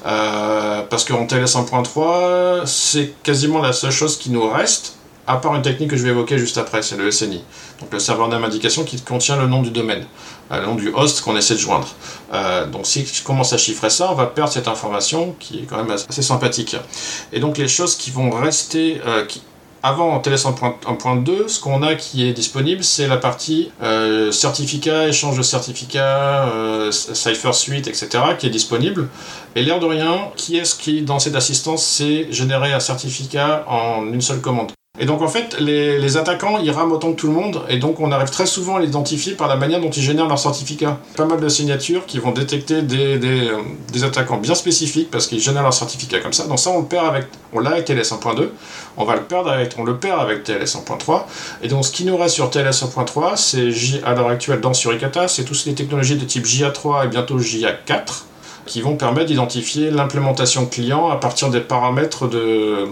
Euh, 0.06 0.82
parce 0.88 1.04
qu'en 1.04 1.26
TLS 1.26 1.54
1.3, 1.56 2.66
c'est 2.66 3.12
quasiment 3.22 3.60
la 3.60 3.72
seule 3.72 3.90
chose 3.90 4.16
qui 4.18 4.30
nous 4.30 4.48
reste 4.48 4.96
à 5.26 5.36
part 5.36 5.54
une 5.54 5.62
technique 5.62 5.90
que 5.90 5.96
je 5.96 6.02
vais 6.02 6.10
évoquer 6.10 6.38
juste 6.38 6.58
après, 6.58 6.82
c'est 6.82 6.96
le 6.96 7.10
SNI. 7.10 7.42
Donc 7.80 7.92
le 7.92 7.98
serveur 7.98 8.28
name 8.28 8.44
indication 8.44 8.84
qui 8.84 9.00
contient 9.00 9.36
le 9.36 9.46
nom 9.46 9.62
du 9.62 9.70
domaine, 9.70 10.04
euh, 10.52 10.60
le 10.60 10.66
nom 10.66 10.74
du 10.74 10.88
host 10.94 11.20
qu'on 11.22 11.36
essaie 11.36 11.54
de 11.54 11.58
joindre. 11.58 11.88
Euh, 12.32 12.66
donc 12.66 12.86
si 12.86 13.04
je 13.04 13.22
commence 13.24 13.52
à 13.52 13.58
chiffrer 13.58 13.90
ça, 13.90 14.10
on 14.10 14.14
va 14.14 14.26
perdre 14.26 14.52
cette 14.52 14.68
information 14.68 15.34
qui 15.38 15.60
est 15.60 15.62
quand 15.62 15.76
même 15.76 15.90
assez 15.90 16.22
sympathique. 16.22 16.76
Et 17.32 17.40
donc 17.40 17.58
les 17.58 17.68
choses 17.68 17.96
qui 17.96 18.10
vont 18.10 18.30
rester, 18.30 19.00
euh, 19.04 19.24
qui, 19.26 19.42
avant 19.82 20.14
en 20.14 20.20
TLS 20.20 20.46
1.2, 20.46 21.48
ce 21.48 21.60
qu'on 21.60 21.82
a 21.82 21.94
qui 21.94 22.26
est 22.26 22.32
disponible, 22.32 22.82
c'est 22.82 23.06
la 23.06 23.18
partie 23.18 23.70
certificat, 24.32 25.06
échange 25.06 25.36
de 25.38 25.42
certificats, 25.42 26.50
Cipher 26.90 27.52
Suite, 27.52 27.86
etc., 27.86 28.08
qui 28.36 28.48
est 28.48 28.50
disponible. 28.50 29.08
Et 29.54 29.62
l'air 29.62 29.78
de 29.78 29.86
rien, 29.86 30.30
qui 30.34 30.56
est-ce 30.56 30.74
qui, 30.74 31.02
dans 31.02 31.20
cette 31.20 31.36
assistance, 31.36 31.84
sait 31.84 32.26
générer 32.32 32.72
un 32.72 32.80
certificat 32.80 33.64
en 33.68 34.06
une 34.12 34.22
seule 34.22 34.40
commande? 34.40 34.75
Et 34.98 35.04
donc 35.04 35.20
en 35.22 35.28
fait, 35.28 35.58
les, 35.60 36.16
attaquants, 36.16 36.58
ils 36.58 36.70
rament 36.70 36.92
autant 36.92 37.12
que 37.12 37.16
tout 37.16 37.26
le 37.26 37.32
monde, 37.32 37.62
et 37.68 37.78
donc 37.78 38.00
on 38.00 38.10
arrive 38.12 38.30
très 38.30 38.46
souvent 38.46 38.76
à 38.76 38.80
l'identifier 38.80 39.34
par 39.34 39.48
la 39.48 39.56
manière 39.56 39.80
dont 39.80 39.90
ils 39.90 40.02
génèrent 40.02 40.28
leur 40.28 40.38
certificat. 40.38 40.98
Pas 41.16 41.26
mal 41.26 41.40
de 41.40 41.48
signatures 41.48 42.06
qui 42.06 42.18
vont 42.18 42.32
détecter 42.32 42.82
des, 42.82 43.18
des, 43.18 44.04
attaquants 44.04 44.38
bien 44.38 44.54
spécifiques 44.54 45.10
parce 45.10 45.26
qu'ils 45.26 45.40
génèrent 45.40 45.62
leur 45.62 45.74
certificat 45.74 46.20
comme 46.20 46.32
ça. 46.32 46.46
Donc 46.46 46.58
ça, 46.58 46.70
on 46.70 46.80
le 46.80 46.86
perd 46.86 47.06
avec, 47.06 47.26
on 47.52 47.60
l'a 47.60 47.70
avec 47.70 47.84
TLS 47.84 48.12
1.2, 48.12 48.48
on 48.96 49.04
va 49.04 49.16
le 49.16 49.22
perdre 49.22 49.50
avec, 49.50 49.74
on 49.78 49.84
le 49.84 49.96
perd 49.96 50.20
avec 50.20 50.44
TLS 50.44 50.76
1.3. 50.76 51.24
Et 51.62 51.68
donc 51.68 51.84
ce 51.84 51.92
qui 51.92 52.04
nous 52.04 52.16
reste 52.16 52.34
sur 52.34 52.50
TLS 52.50 52.70
1.3, 52.70 53.36
c'est 53.36 54.02
à 54.04 54.14
l'heure 54.14 54.28
actuelle 54.28 54.60
dans 54.60 54.74
Suricata, 54.74 55.28
c'est 55.28 55.44
toutes 55.44 55.64
les 55.66 55.74
technologies 55.74 56.16
de 56.16 56.24
type 56.24 56.46
JA3 56.46 57.06
et 57.06 57.08
bientôt 57.08 57.38
JA4 57.38 58.24
qui 58.66 58.82
vont 58.82 58.96
permettre 58.96 59.26
d'identifier 59.26 59.90
l'implémentation 59.90 60.66
client 60.66 61.08
à 61.08 61.16
partir 61.16 61.50
des 61.50 61.60
paramètres 61.60 62.26
de, 62.28 62.88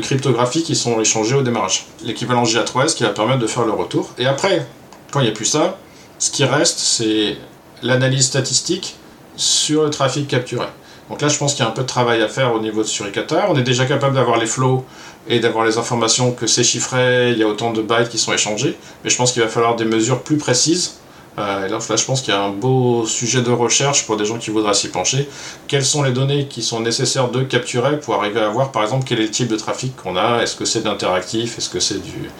cryptographie 0.00 0.62
qui 0.62 0.74
sont 0.74 1.00
échangés 1.00 1.36
au 1.36 1.42
démarrage. 1.42 1.86
L'équivalent 2.04 2.42
GA3S 2.42 2.94
qui 2.94 3.04
va 3.04 3.10
permettre 3.10 3.38
de 3.38 3.46
faire 3.46 3.64
le 3.64 3.72
retour. 3.72 4.10
Et 4.18 4.26
après, 4.26 4.66
quand 5.10 5.20
il 5.20 5.24
n'y 5.24 5.30
a 5.30 5.34
plus 5.34 5.46
ça, 5.46 5.78
ce 6.18 6.30
qui 6.30 6.44
reste, 6.44 6.78
c'est 6.78 7.36
l'analyse 7.82 8.26
statistique 8.26 8.96
sur 9.36 9.84
le 9.84 9.90
trafic 9.90 10.28
capturé. 10.28 10.66
Donc 11.08 11.20
là, 11.20 11.28
je 11.28 11.38
pense 11.38 11.54
qu'il 11.54 11.64
y 11.64 11.66
a 11.66 11.70
un 11.70 11.74
peu 11.74 11.82
de 11.82 11.86
travail 11.86 12.22
à 12.22 12.28
faire 12.28 12.54
au 12.54 12.60
niveau 12.60 12.82
de 12.82 12.86
Suricata. 12.88 13.46
On 13.48 13.56
est 13.56 13.62
déjà 13.62 13.86
capable 13.86 14.14
d'avoir 14.14 14.38
les 14.38 14.46
flows 14.46 14.84
et 15.28 15.40
d'avoir 15.40 15.64
les 15.64 15.78
informations 15.78 16.32
que 16.32 16.46
c'est 16.46 16.64
chiffré, 16.64 17.30
il 17.30 17.38
y 17.38 17.42
a 17.42 17.46
autant 17.46 17.72
de 17.72 17.82
bytes 17.82 18.08
qui 18.08 18.18
sont 18.18 18.32
échangés. 18.32 18.76
Mais 19.04 19.10
je 19.10 19.16
pense 19.16 19.32
qu'il 19.32 19.42
va 19.42 19.48
falloir 19.48 19.76
des 19.76 19.84
mesures 19.84 20.22
plus 20.22 20.36
précises 20.36 20.98
euh, 21.38 21.66
et 21.66 21.70
là, 21.70 21.78
je 21.78 22.04
pense 22.04 22.20
qu'il 22.20 22.34
y 22.34 22.36
a 22.36 22.42
un 22.42 22.50
beau 22.50 23.06
sujet 23.06 23.40
de 23.40 23.50
recherche 23.50 24.06
pour 24.06 24.16
des 24.16 24.26
gens 24.26 24.38
qui 24.38 24.50
voudraient 24.50 24.74
s'y 24.74 24.88
pencher. 24.88 25.28
Quelles 25.66 25.84
sont 25.84 26.02
les 26.02 26.12
données 26.12 26.46
qui 26.46 26.62
sont 26.62 26.80
nécessaires 26.80 27.30
de 27.30 27.42
capturer 27.42 27.98
pour 27.98 28.14
arriver 28.14 28.40
à 28.40 28.48
voir, 28.48 28.70
par 28.70 28.82
exemple, 28.82 29.04
quel 29.08 29.18
est 29.20 29.24
le 29.24 29.30
type 29.30 29.48
de 29.48 29.56
trafic 29.56 29.96
qu'on 29.96 30.16
a? 30.16 30.42
Est-ce 30.42 30.56
que 30.56 30.66
c'est 30.66 30.82
d'interactif? 30.82 31.56
Est-ce 31.56 31.70
que 31.70 31.80
c'est 31.80 32.02
du... 32.02 32.30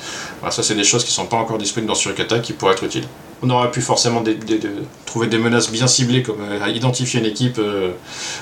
Ça, 0.50 0.62
c'est 0.62 0.74
des 0.74 0.84
choses 0.84 1.04
qui 1.04 1.10
ne 1.10 1.14
sont 1.14 1.26
pas 1.26 1.38
encore 1.38 1.56
disponibles 1.56 1.88
dans 1.88 1.94
Suricata 1.94 2.38
qui 2.40 2.52
pourraient 2.52 2.72
être 2.72 2.84
utiles. 2.84 3.06
On 3.42 3.50
aurait 3.50 3.70
pu 3.70 3.80
forcément 3.80 4.22
trouver 5.06 5.26
des 5.26 5.38
menaces 5.38 5.70
bien 5.70 5.86
ciblées, 5.86 6.22
comme 6.22 6.42
euh, 6.42 6.68
identifier 6.68 7.18
une 7.18 7.26
équipe 7.26 7.58
euh, 7.58 7.92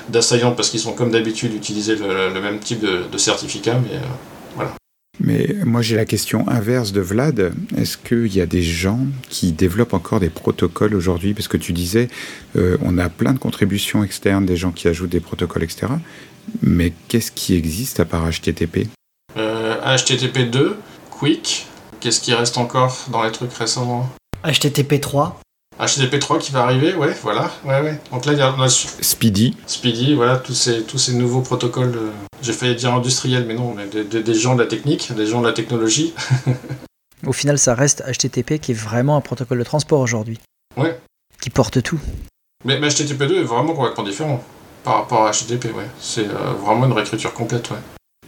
d'assaillants 0.08 0.52
parce 0.52 0.68
qu'ils 0.68 0.80
sont 0.80 0.92
comme 0.92 1.10
d'habitude 1.10 1.54
utiliser 1.54 1.94
le, 1.94 2.40
même 2.40 2.58
type 2.58 2.80
de, 2.80 3.18
certificat, 3.18 3.74
mais. 3.82 3.98
Mais 5.22 5.54
moi 5.64 5.82
j'ai 5.82 5.96
la 5.96 6.04
question 6.04 6.48
inverse 6.48 6.92
de 6.92 7.00
Vlad. 7.00 7.52
Est-ce 7.76 7.96
qu'il 7.98 8.34
y 8.34 8.40
a 8.40 8.46
des 8.46 8.62
gens 8.62 9.00
qui 9.28 9.52
développent 9.52 9.94
encore 9.94 10.20
des 10.20 10.30
protocoles 10.30 10.94
aujourd'hui? 10.94 11.34
Parce 11.34 11.48
que 11.48 11.56
tu 11.56 11.72
disais, 11.72 12.08
euh, 12.56 12.78
on 12.82 12.96
a 12.98 13.08
plein 13.08 13.32
de 13.32 13.38
contributions 13.38 14.02
externes, 14.02 14.46
des 14.46 14.56
gens 14.56 14.72
qui 14.72 14.88
ajoutent 14.88 15.10
des 15.10 15.20
protocoles, 15.20 15.64
etc. 15.64 15.88
Mais 16.62 16.92
qu'est-ce 17.08 17.30
qui 17.30 17.54
existe 17.54 18.00
à 18.00 18.04
part 18.04 18.28
HTTP 18.30 18.88
HTTP 19.96 20.50
2, 20.50 20.76
Quick. 21.10 21.66
Qu'est-ce 22.00 22.20
qui 22.20 22.34
reste 22.34 22.58
encore 22.58 22.96
dans 23.10 23.22
les 23.22 23.32
trucs 23.32 23.52
récents? 23.52 24.08
HTTP 24.44 25.00
3. 25.00 25.40
HTTP3 25.80 26.38
qui 26.38 26.52
va 26.52 26.64
arriver, 26.64 26.94
ouais, 26.94 27.16
voilà. 27.22 27.50
Ouais, 27.64 27.80
ouais. 27.80 27.98
Donc 28.12 28.26
là, 28.26 28.32
il 28.32 28.38
y 28.38 28.42
a, 28.42 28.68
Speedy. 28.68 29.56
Speedy, 29.66 30.14
voilà, 30.14 30.36
tous 30.36 30.52
ces, 30.52 30.82
tous 30.82 30.98
ces 30.98 31.14
nouveaux 31.14 31.40
protocoles. 31.40 31.98
J'ai 32.42 32.52
failli 32.52 32.74
dire 32.74 32.94
industriels, 32.94 33.46
mais 33.46 33.54
non, 33.54 33.74
mais 33.74 33.86
des, 33.86 34.34
gens 34.34 34.54
de 34.54 34.62
la 34.62 34.68
technique, 34.68 35.12
des 35.14 35.26
gens 35.26 35.40
de 35.40 35.46
la 35.46 35.54
technologie. 35.54 36.12
Au 37.26 37.32
final, 37.32 37.58
ça 37.58 37.74
reste 37.74 38.02
HTTP 38.06 38.58
qui 38.60 38.72
est 38.72 38.74
vraiment 38.74 39.16
un 39.16 39.20
protocole 39.20 39.58
de 39.58 39.64
transport 39.64 40.00
aujourd'hui. 40.00 40.38
Ouais. 40.76 40.98
Qui 41.40 41.50
porte 41.50 41.82
tout. 41.82 42.00
Mais, 42.64 42.78
HTTP2 42.78 43.40
est 43.40 43.42
vraiment 43.42 43.72
complètement 43.72 44.04
différent 44.04 44.44
par 44.84 44.96
rapport 44.96 45.26
à 45.26 45.32
HTTP, 45.32 45.74
ouais. 45.74 45.86
C'est 45.98 46.28
euh, 46.28 46.52
vraiment 46.62 46.86
une 46.86 46.92
réécriture 46.92 47.32
complète, 47.32 47.70
ouais. 47.70 47.78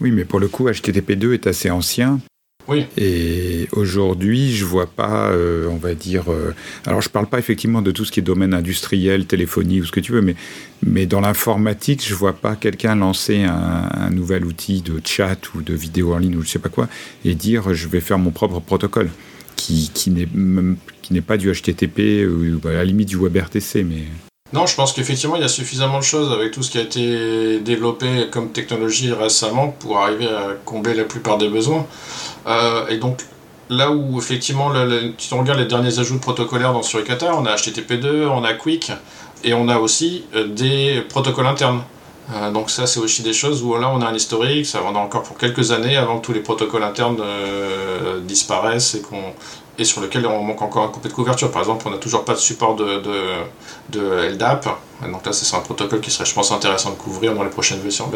Oui, 0.01 0.11
mais 0.11 0.25
pour 0.25 0.39
le 0.39 0.47
coup, 0.47 0.67
HTTP2 0.67 1.33
est 1.33 1.47
assez 1.47 1.69
ancien 1.69 2.19
Oui. 2.67 2.85
Et 2.97 3.67
aujourd'hui, 3.73 4.53
je 4.53 4.63
vois 4.63 4.87
pas, 4.87 5.29
euh, 5.31 5.67
on 5.69 5.75
va 5.75 5.95
dire. 5.95 6.31
euh, 6.31 6.53
alors, 6.85 7.01
je 7.01 7.09
parle 7.09 7.27
pas 7.27 7.39
effectivement 7.39 7.81
de 7.81 7.91
tout 7.91 8.05
ce 8.05 8.11
qui 8.11 8.19
est 8.21 8.23
domaine 8.23 8.53
industriel, 8.53 9.25
téléphonie 9.25 9.81
ou 9.81 9.85
ce 9.85 9.91
que 9.91 9.99
tu 9.99 10.13
veux, 10.13 10.21
mais, 10.21 10.35
mais 10.81 11.05
dans 11.05 11.19
l'informatique, 11.19 12.03
je 12.07 12.15
vois 12.15 12.33
pas 12.33 12.55
quelqu'un 12.55 12.95
lancer 12.95 13.43
un, 13.43 13.89
un 13.91 14.09
nouvel 14.11 14.45
outil 14.45 14.81
de 14.81 15.01
chat 15.03 15.53
ou 15.55 15.61
de 15.61 15.73
vidéo 15.73 16.13
en 16.13 16.17
ligne 16.19 16.37
ou 16.37 16.43
je 16.43 16.49
sais 16.49 16.59
pas 16.59 16.69
quoi 16.69 16.87
et 17.25 17.35
dire 17.35 17.73
je 17.73 17.87
vais 17.87 17.99
faire 18.01 18.17
mon 18.17 18.31
propre 18.31 18.59
protocole 18.61 19.09
qui, 19.55 19.91
qui 19.93 20.09
n'est 20.09 21.21
pas 21.21 21.37
du 21.37 21.51
HTTP 21.51 22.25
ou 22.27 22.59
bah, 22.59 22.71
à 22.71 22.73
la 22.73 22.85
limite 22.85 23.09
du 23.09 23.17
WebRTC, 23.17 23.83
mais. 23.83 24.03
Non, 24.53 24.67
je 24.67 24.75
pense 24.75 24.93
qu'effectivement, 24.93 25.35
il 25.35 25.41
y 25.41 25.45
a 25.45 25.49
suffisamment 25.49 25.97
de 25.97 26.03
choses 26.03 26.31
avec 26.31 26.51
tout 26.51 26.61
ce 26.61 26.69
qui 26.69 26.77
a 26.77 26.81
été 26.81 27.59
développé 27.59 28.27
comme 28.31 28.51
technologie 28.51 29.11
récemment 29.11 29.69
pour 29.69 29.97
arriver 29.97 30.27
à 30.27 30.49
combler 30.63 30.93
la 30.93 31.05
plupart 31.05 31.39
des 31.39 31.47
besoins. 31.47 31.87
Euh, 32.45 32.87
et 32.87 32.97
donc, 32.97 33.21
là 33.69 33.89
où 33.89 34.19
effectivement, 34.19 34.71
si 35.17 35.33
on 35.33 35.39
regarde 35.39 35.57
les 35.57 35.65
derniers 35.65 35.97
ajouts 35.97 36.19
protocolaires 36.19 36.71
dans 36.71 36.83
Suricata, 36.83 37.35
on 37.35 37.47
a 37.47 37.55
HTTP2, 37.55 38.27
on 38.27 38.43
a 38.43 38.53
Quick, 38.53 38.91
et 39.43 39.55
on 39.55 39.67
a 39.69 39.79
aussi 39.79 40.25
euh, 40.35 40.47
des 40.47 41.01
protocoles 41.09 41.47
internes. 41.47 41.81
Euh, 42.35 42.51
donc 42.51 42.69
ça, 42.69 42.85
c'est 42.85 42.99
aussi 42.99 43.23
des 43.23 43.33
choses 43.33 43.63
où 43.63 43.75
là, 43.75 43.89
on 43.89 44.01
a 44.01 44.05
un 44.05 44.13
historique, 44.13 44.67
ça 44.67 44.81
va 44.81 44.89
encore 44.89 45.23
pour 45.23 45.39
quelques 45.39 45.71
années 45.71 45.97
avant 45.97 46.19
que 46.19 46.27
tous 46.27 46.33
les 46.33 46.41
protocoles 46.41 46.83
internes 46.83 47.17
disparaissent 48.21 48.93
et 48.93 49.01
qu'on 49.01 49.33
et 49.79 49.85
sur 49.85 50.01
lequel 50.01 50.25
on 50.27 50.43
manque 50.43 50.61
encore 50.61 50.83
un 50.85 50.89
coupé 50.89 51.09
de 51.09 51.13
couverture. 51.13 51.49
Par 51.51 51.61
exemple, 51.61 51.87
on 51.87 51.91
n'a 51.91 51.97
toujours 51.97 52.25
pas 52.25 52.33
de 52.33 52.39
support 52.39 52.75
de, 52.75 53.01
de, 53.01 53.19
de 53.99 54.29
LDAP. 54.33 54.67
Et 55.05 55.11
donc 55.11 55.25
là, 55.25 55.33
c'est 55.33 55.55
un 55.55 55.59
protocole 55.61 55.99
qui 56.01 56.11
serait, 56.11 56.25
je 56.25 56.33
pense, 56.33 56.51
intéressant 56.51 56.91
de 56.91 56.95
couvrir 56.95 57.33
dans 57.33 57.43
les 57.43 57.49
prochaines 57.49 57.79
versions. 57.79 58.09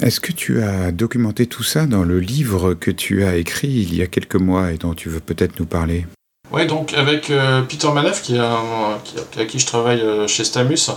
Est-ce 0.00 0.20
que 0.20 0.32
tu 0.32 0.62
as 0.62 0.92
documenté 0.92 1.46
tout 1.46 1.62
ça 1.64 1.86
dans 1.86 2.04
le 2.04 2.20
livre 2.20 2.74
que 2.74 2.90
tu 2.90 3.24
as 3.24 3.36
écrit 3.36 3.68
il 3.68 3.94
y 3.96 4.02
a 4.02 4.06
quelques 4.06 4.36
mois 4.36 4.70
et 4.72 4.76
dont 4.76 4.94
tu 4.94 5.08
veux 5.08 5.20
peut-être 5.20 5.58
nous 5.58 5.66
parler? 5.66 6.06
Oui, 6.52 6.66
donc 6.66 6.94
avec 6.94 7.30
euh, 7.30 7.62
Peter 7.62 7.90
Manef, 7.92 8.22
qui, 8.22 8.36
est 8.36 8.38
un- 8.38 8.98
qui, 9.04 9.16
avec 9.36 9.48
qui 9.48 9.58
je 9.58 9.66
travaille 9.66 10.00
euh, 10.00 10.26
chez 10.26 10.44
Stamus, 10.44 10.90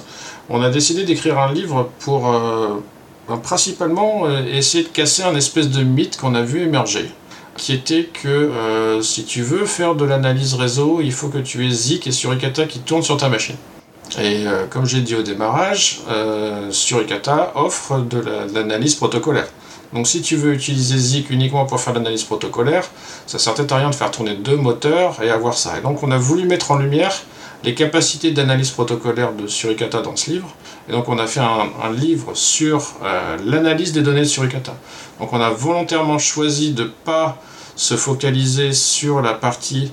on 0.50 0.62
a 0.62 0.70
décidé 0.70 1.04
d'écrire 1.04 1.40
un 1.40 1.52
livre 1.52 1.90
pour 2.00 2.34
euh, 2.34 2.80
ben, 3.28 3.38
principalement 3.38 4.30
essayer 4.30 4.84
de 4.84 4.90
casser 4.90 5.24
un 5.24 5.36
espèce 5.36 5.70
de 5.70 5.84
mythe 5.84 6.18
qu'on 6.18 6.36
a 6.36 6.42
vu 6.42 6.62
émerger, 6.62 7.10
qui 7.58 7.74
était 7.74 8.06
que 8.06 8.28
euh, 8.28 9.02
si 9.02 9.26
tu 9.26 9.42
veux 9.42 9.66
faire 9.66 9.96
de 9.96 10.06
l'analyse 10.06 10.54
réseau, 10.54 11.00
il 11.02 11.12
faut 11.12 11.28
que 11.30 11.38
tu 11.38 11.68
aies 11.68 11.72
Zik 11.72 12.08
et 12.08 12.12
Suricata 12.12 12.66
qui 12.66 12.80
tournent 12.80 13.04
sur 13.04 13.18
ta 13.18 13.30
machine. 13.30 13.56
Et 14.20 14.46
euh, 14.48 14.66
comme 14.70 14.86
j'ai 14.86 15.02
dit 15.02 15.16
au 15.16 15.22
démarrage, 15.22 16.02
euh, 16.10 16.70
Suricata 16.72 17.52
offre 17.56 18.00
de 18.00 18.20
la- 18.20 18.46
de 18.48 18.54
l'analyse 18.56 18.96
protocolaire. 18.96 19.48
Donc 19.94 20.08
si 20.08 20.22
tu 20.22 20.38
veux 20.38 20.54
utiliser 20.54 20.98
Zik 20.98 21.30
uniquement 21.30 21.66
pour 21.66 21.80
faire 21.80 21.94
l'analyse 21.94 22.24
protocolaire, 22.24 22.86
ça 23.28 23.38
sert 23.40 23.54
peut-être 23.54 23.74
à 23.74 23.78
rien 23.78 23.90
de 23.90 23.96
faire 23.96 24.12
tourner 24.12 24.36
deux 24.36 24.56
moteurs 24.56 25.22
et 25.22 25.30
avoir 25.30 25.58
ça. 25.58 25.78
Et 25.78 25.82
donc 25.82 26.02
on 26.04 26.12
a 26.12 26.18
voulu 26.18 26.46
mettre 26.48 26.72
en 26.72 26.78
lumière 26.78 27.14
les 27.64 27.76
capacités 27.76 28.32
d'analyse 28.32 28.72
protocolaire 28.72 29.34
de 29.34 29.48
Suricata 29.48 30.02
dans 30.02 30.16
ce 30.16 30.32
livre. 30.32 30.54
Et 30.90 30.92
donc 30.92 31.10
on 31.10 31.18
a 31.20 31.28
fait 31.28 31.42
un, 31.42 31.92
livre 31.92 32.36
sur 32.36 32.96
euh, 33.04 33.38
l'analyse 33.46 33.92
des 33.92 34.02
données 34.02 34.22
de 34.22 34.26
Suricata. 34.26 34.76
Donc 35.20 35.34
on 35.34 35.40
a 35.40 35.50
volontairement 35.50 36.20
choisi 36.20 36.72
de 36.72 36.84
ne 36.84 36.88
pas 36.88 37.42
se 37.76 37.96
focaliser 37.96 38.74
sur 38.74 39.22
la 39.22 39.34
partie 39.34 39.92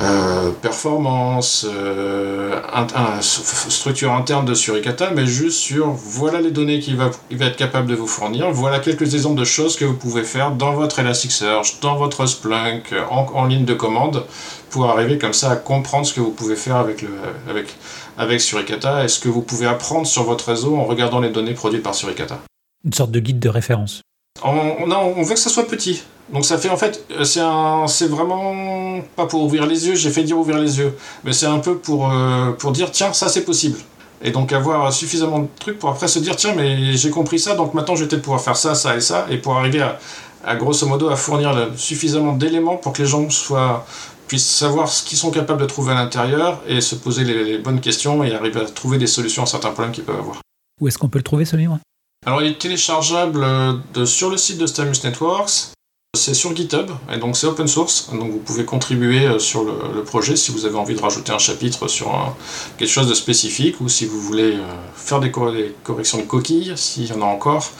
euh, 0.00 0.50
performance, 0.62 1.66
euh, 1.68 2.58
un- 2.74 3.20
structure 3.20 4.12
interne 4.12 4.44
de 4.46 4.54
Suricata, 4.54 5.10
mais 5.14 5.26
juste 5.26 5.58
sur 5.58 5.88
voilà 5.90 6.40
les 6.40 6.50
données 6.50 6.80
qu'il 6.80 6.96
va, 6.96 7.10
il 7.30 7.36
va 7.36 7.46
être 7.46 7.56
capable 7.56 7.86
de 7.88 7.94
vous 7.94 8.06
fournir, 8.06 8.50
voilà 8.50 8.78
quelques 8.78 9.14
exemples 9.14 9.38
de 9.38 9.44
choses 9.44 9.76
que 9.76 9.84
vous 9.84 9.94
pouvez 9.96 10.22
faire 10.24 10.52
dans 10.52 10.72
votre 10.72 10.98
Elasticsearch, 11.00 11.80
dans 11.80 11.96
votre 11.96 12.24
Splunk, 12.26 12.94
en, 13.10 13.26
en 13.34 13.44
ligne 13.46 13.64
de 13.64 13.74
commande, 13.74 14.24
pour 14.70 14.86
arriver 14.88 15.18
comme 15.18 15.32
ça 15.34 15.50
à 15.50 15.56
comprendre 15.56 16.06
ce 16.06 16.14
que 16.14 16.20
vous 16.20 16.30
pouvez 16.30 16.56
faire 16.56 16.76
avec, 16.76 17.02
le, 17.02 17.10
avec, 17.48 17.74
avec 18.16 18.40
Suricata 18.40 19.04
et 19.04 19.08
ce 19.08 19.18
que 19.20 19.28
vous 19.28 19.42
pouvez 19.42 19.66
apprendre 19.66 20.06
sur 20.06 20.22
votre 20.24 20.48
réseau 20.48 20.76
en 20.76 20.84
regardant 20.84 21.20
les 21.20 21.30
données 21.30 21.54
produites 21.54 21.82
par 21.82 21.94
Suricata. 21.94 22.38
Une 22.84 22.92
sorte 22.92 23.10
de 23.10 23.20
guide 23.20 23.38
de 23.40 23.48
référence. 23.50 24.00
On, 24.42 24.50
on, 24.80 24.90
a- 24.90 24.96
on 24.96 25.22
veut 25.22 25.34
que 25.34 25.40
ça 25.40 25.50
soit 25.50 25.66
petit. 25.66 26.02
Donc 26.32 26.44
ça 26.44 26.58
fait 26.58 26.68
en 26.70 26.76
fait, 26.76 27.04
euh, 27.10 27.24
c'est 27.24 27.40
un, 27.40 27.86
c'est 27.88 28.06
vraiment 28.08 29.00
pas 29.16 29.26
pour 29.26 29.42
ouvrir 29.42 29.66
les 29.66 29.86
yeux. 29.88 29.94
J'ai 29.96 30.10
fait 30.10 30.22
dire 30.22 30.38
ouvrir 30.38 30.58
les 30.58 30.78
yeux, 30.78 30.96
mais 31.24 31.32
c'est 31.32 31.46
un 31.46 31.58
peu 31.58 31.76
pour 31.78 32.10
euh, 32.12 32.52
pour 32.52 32.72
dire 32.72 32.90
tiens 32.90 33.12
ça 33.12 33.28
c'est 33.28 33.44
possible. 33.44 33.78
Et 34.22 34.30
donc 34.30 34.52
avoir 34.52 34.92
suffisamment 34.92 35.40
de 35.40 35.48
trucs 35.58 35.78
pour 35.78 35.90
après 35.90 36.06
se 36.08 36.18
dire 36.18 36.36
tiens 36.36 36.54
mais 36.54 36.94
j'ai 36.96 37.10
compris 37.10 37.38
ça 37.38 37.54
donc 37.54 37.72
maintenant 37.74 37.96
je 37.96 38.02
vais 38.04 38.08
peut-être 38.08 38.22
pouvoir 38.22 38.40
faire 38.42 38.56
ça 38.56 38.74
ça 38.74 38.94
et 38.96 39.00
ça 39.00 39.26
et 39.30 39.38
pour 39.38 39.56
arriver 39.56 39.80
à, 39.80 39.98
à 40.44 40.56
grosso 40.56 40.86
modo 40.86 41.08
à 41.08 41.16
fournir 41.16 41.54
le- 41.54 41.72
suffisamment 41.76 42.34
d'éléments 42.34 42.76
pour 42.76 42.92
que 42.92 43.00
les 43.02 43.08
gens 43.08 43.28
soient 43.30 43.86
puissent 44.28 44.46
savoir 44.46 44.88
ce 44.88 45.02
qu'ils 45.02 45.18
sont 45.18 45.30
capables 45.32 45.60
de 45.62 45.66
trouver 45.66 45.92
à 45.92 45.94
l'intérieur 45.96 46.60
et 46.68 46.80
se 46.80 46.94
poser 46.94 47.24
les, 47.24 47.44
les 47.44 47.58
bonnes 47.58 47.80
questions 47.80 48.22
et 48.22 48.32
arriver 48.34 48.60
à 48.60 48.64
trouver 48.66 48.98
des 48.98 49.08
solutions 49.08 49.42
à 49.42 49.46
certains 49.46 49.70
problèmes 49.70 49.90
qu'ils 49.92 50.04
peuvent 50.04 50.20
avoir. 50.20 50.36
Où 50.80 50.86
est-ce 50.86 50.98
qu'on 50.98 51.08
peut 51.08 51.18
le 51.18 51.24
trouver 51.24 51.44
ce 51.44 51.56
livre? 51.56 51.78
Alors, 52.24 52.40
il 52.42 52.52
est 52.52 52.58
téléchargeable 52.58 53.42
euh, 53.42 53.72
de- 53.94 54.04
sur 54.04 54.30
le 54.30 54.36
site 54.36 54.58
de 54.58 54.66
Stamus 54.66 55.02
Networks. 55.02 55.72
C'est 56.16 56.34
sur 56.34 56.54
GitHub, 56.56 56.90
et 57.10 57.18
donc 57.18 57.36
c'est 57.36 57.46
open 57.46 57.68
source. 57.68 58.10
Donc, 58.10 58.30
vous 58.32 58.38
pouvez 58.40 58.64
contribuer 58.64 59.26
euh, 59.26 59.38
sur 59.38 59.62
le, 59.64 59.94
le 59.94 60.02
projet 60.02 60.34
si 60.34 60.50
vous 60.50 60.64
avez 60.66 60.74
envie 60.76 60.94
de 60.96 61.00
rajouter 61.00 61.30
un 61.32 61.38
chapitre 61.38 61.86
sur 61.86 62.12
un- 62.12 62.34
quelque 62.78 62.88
chose 62.90 63.08
de 63.08 63.14
spécifique 63.14 63.80
ou 63.80 63.88
si 63.88 64.06
vous 64.06 64.20
voulez 64.20 64.56
euh, 64.56 64.66
faire 64.94 65.20
des, 65.20 65.30
cor- 65.30 65.52
des 65.52 65.72
corrections 65.84 66.18
de 66.18 66.24
coquilles, 66.24 66.72
s'il 66.76 67.06
y 67.06 67.12
en 67.12 67.22
a 67.22 67.24
encore. 67.26 67.70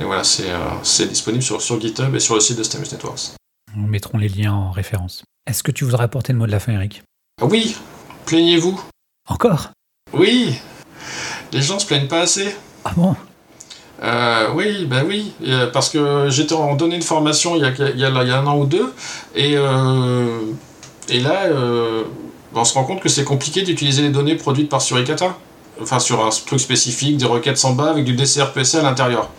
Et 0.00 0.04
voilà, 0.04 0.24
c'est 0.24 0.50
euh, 0.50 1.06
disponible 1.06 1.42
sur, 1.42 1.62
sur 1.62 1.80
GitHub 1.80 2.14
et 2.14 2.20
sur 2.20 2.34
le 2.34 2.40
site 2.40 2.58
de 2.58 2.64
Stamus 2.64 2.90
Networks. 2.90 3.30
Nous 3.76 3.86
mettrons 3.86 4.18
les 4.18 4.28
liens 4.28 4.52
en 4.52 4.70
référence. 4.72 5.22
Est-ce 5.46 5.62
que 5.62 5.70
tu 5.70 5.84
voudrais 5.84 6.04
apporter 6.04 6.32
le 6.32 6.38
mot 6.40 6.46
de 6.46 6.52
la 6.52 6.60
fin, 6.60 6.72
Eric? 6.72 7.02
Ah 7.40 7.46
oui, 7.46 7.76
plaignez-vous. 8.26 8.78
Encore? 9.28 9.70
Oui, 10.12 10.54
les 11.52 11.62
gens 11.62 11.78
se 11.78 11.86
plaignent 11.86 12.08
pas 12.08 12.22
assez. 12.22 12.54
Ah 12.84 12.92
bon? 12.96 13.14
Euh, 14.02 14.48
oui, 14.54 14.84
ben 14.86 15.04
oui, 15.06 15.32
euh, 15.46 15.66
parce 15.72 15.88
que 15.90 16.26
j'étais 16.28 16.54
en 16.54 16.74
donné 16.76 16.98
de 16.98 17.04
formation 17.04 17.56
il 17.56 17.62
y 17.62 17.64
a, 17.64 17.70
il 17.70 17.98
y 17.98 18.04
a- 18.04 18.22
il 18.22 18.28
y 18.28 18.30
a 18.30 18.38
un 18.38 18.46
an 18.46 18.56
ou 18.58 18.64
deux, 18.64 18.92
et, 19.34 19.54
euh, 19.56 20.38
et 21.08 21.18
là, 21.20 21.46
euh, 21.46 22.04
on 22.54 22.64
se 22.64 22.74
rend 22.74 22.84
compte 22.84 23.00
que 23.00 23.08
c'est 23.08 23.24
compliqué 23.24 23.62
d'utiliser 23.62 24.02
les 24.02 24.10
données 24.10 24.36
produites 24.36 24.68
par 24.68 24.82
Suricata, 24.82 25.36
enfin 25.82 25.98
sur 25.98 26.24
un 26.24 26.30
truc 26.30 26.60
spécifique, 26.60 27.16
des 27.16 27.26
requêtes 27.26 27.58
Samba 27.58 27.90
avec 27.90 28.04
du 28.04 28.14
DCRPC 28.14 28.76
à 28.78 28.82
l'intérieur. 28.82 29.30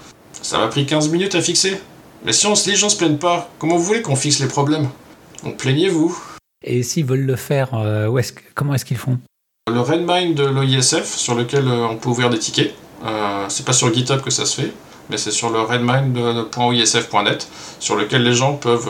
Ça 0.41 0.57
m'a 0.57 0.67
pris 0.67 0.85
15 0.85 1.09
minutes 1.09 1.35
à 1.35 1.41
fixer. 1.41 1.79
Mais 2.25 2.33
si 2.33 2.45
on, 2.47 2.53
les 2.67 2.75
gens 2.75 2.89
se 2.89 2.97
plaignent 2.97 3.17
pas, 3.17 3.49
comment 3.59 3.77
vous 3.77 3.83
voulez 3.83 4.01
qu'on 4.01 4.15
fixe 4.17 4.39
les 4.39 4.47
problèmes? 4.47 4.89
Donc 5.43 5.55
plaignez-vous. 5.57 6.17
Et 6.65 6.83
s'ils 6.83 7.05
veulent 7.05 7.25
le 7.25 7.37
faire, 7.37 7.69
euh, 7.73 8.07
où 8.07 8.19
est-ce 8.19 8.33
que- 8.33 8.41
comment 8.55 8.73
est-ce 8.73 8.83
qu'ils 8.83 8.97
font? 8.97 9.17
Le 9.71 9.79
Redmine 9.79 10.33
de 10.33 10.43
l'OISF, 10.43 11.05
sur 11.15 11.35
lequel 11.35 11.65
euh, 11.67 11.87
on 11.89 11.95
peut 11.95 12.09
ouvrir 12.09 12.29
des 12.29 12.39
tickets, 12.39 12.73
euh, 13.05 13.45
c'est 13.49 13.65
pas 13.65 13.73
sur 13.73 13.93
GitHub 13.93 14.21
que 14.21 14.29
ça 14.29 14.45
se 14.45 14.61
fait, 14.61 14.73
mais 15.09 15.17
c'est 15.17 15.31
sur 15.31 15.49
le 15.49 15.61
redmine.oisf.net, 15.61 17.47
sur 17.79 17.95
lequel 17.95 18.23
les 18.23 18.33
gens 18.33 18.53
peuvent 18.53 18.89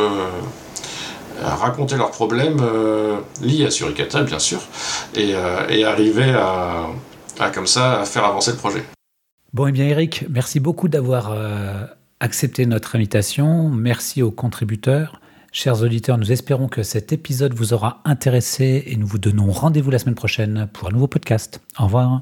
euh, 1.41 1.47
raconter 1.47 1.95
leurs 1.95 2.11
problèmes 2.11 2.59
euh, 2.61 3.19
liés 3.41 3.65
à 3.65 3.71
Suricata, 3.71 4.23
bien 4.23 4.39
sûr, 4.39 4.59
et, 5.15 5.33
euh, 5.33 5.67
et 5.69 5.85
arriver 5.85 6.31
à, 6.31 6.87
comme 7.53 7.67
ça, 7.67 8.01
à 8.01 8.05
faire 8.05 8.25
avancer 8.25 8.51
le 8.51 8.57
projet. 8.57 8.83
Bon, 9.53 9.67
eh 9.67 9.71
bien, 9.71 9.85
Eric, 9.85 10.25
merci 10.29 10.59
beaucoup 10.59 10.89
d'avoir 10.89 11.33
accepté 12.19 12.65
notre 12.65 12.95
invitation. 12.95 13.69
Merci 13.69 14.21
aux 14.21 14.31
contributeurs. 14.31 15.21
Chers 15.51 15.81
auditeurs, 15.81 16.17
nous 16.17 16.31
espérons 16.31 16.67
que 16.67 16.83
cet 16.83 17.13
épisode 17.13 17.53
vous 17.53 17.73
aura 17.73 18.01
intéressé 18.05 18.83
et 18.85 18.95
nous 18.97 19.07
vous 19.07 19.17
donnons 19.17 19.51
rendez-vous 19.51 19.89
la 19.89 19.97
semaine 19.97 20.15
prochaine 20.15 20.67
pour 20.71 20.89
un 20.89 20.91
nouveau 20.91 21.07
podcast. 21.07 21.61
Au 21.79 21.85
revoir. 21.85 22.21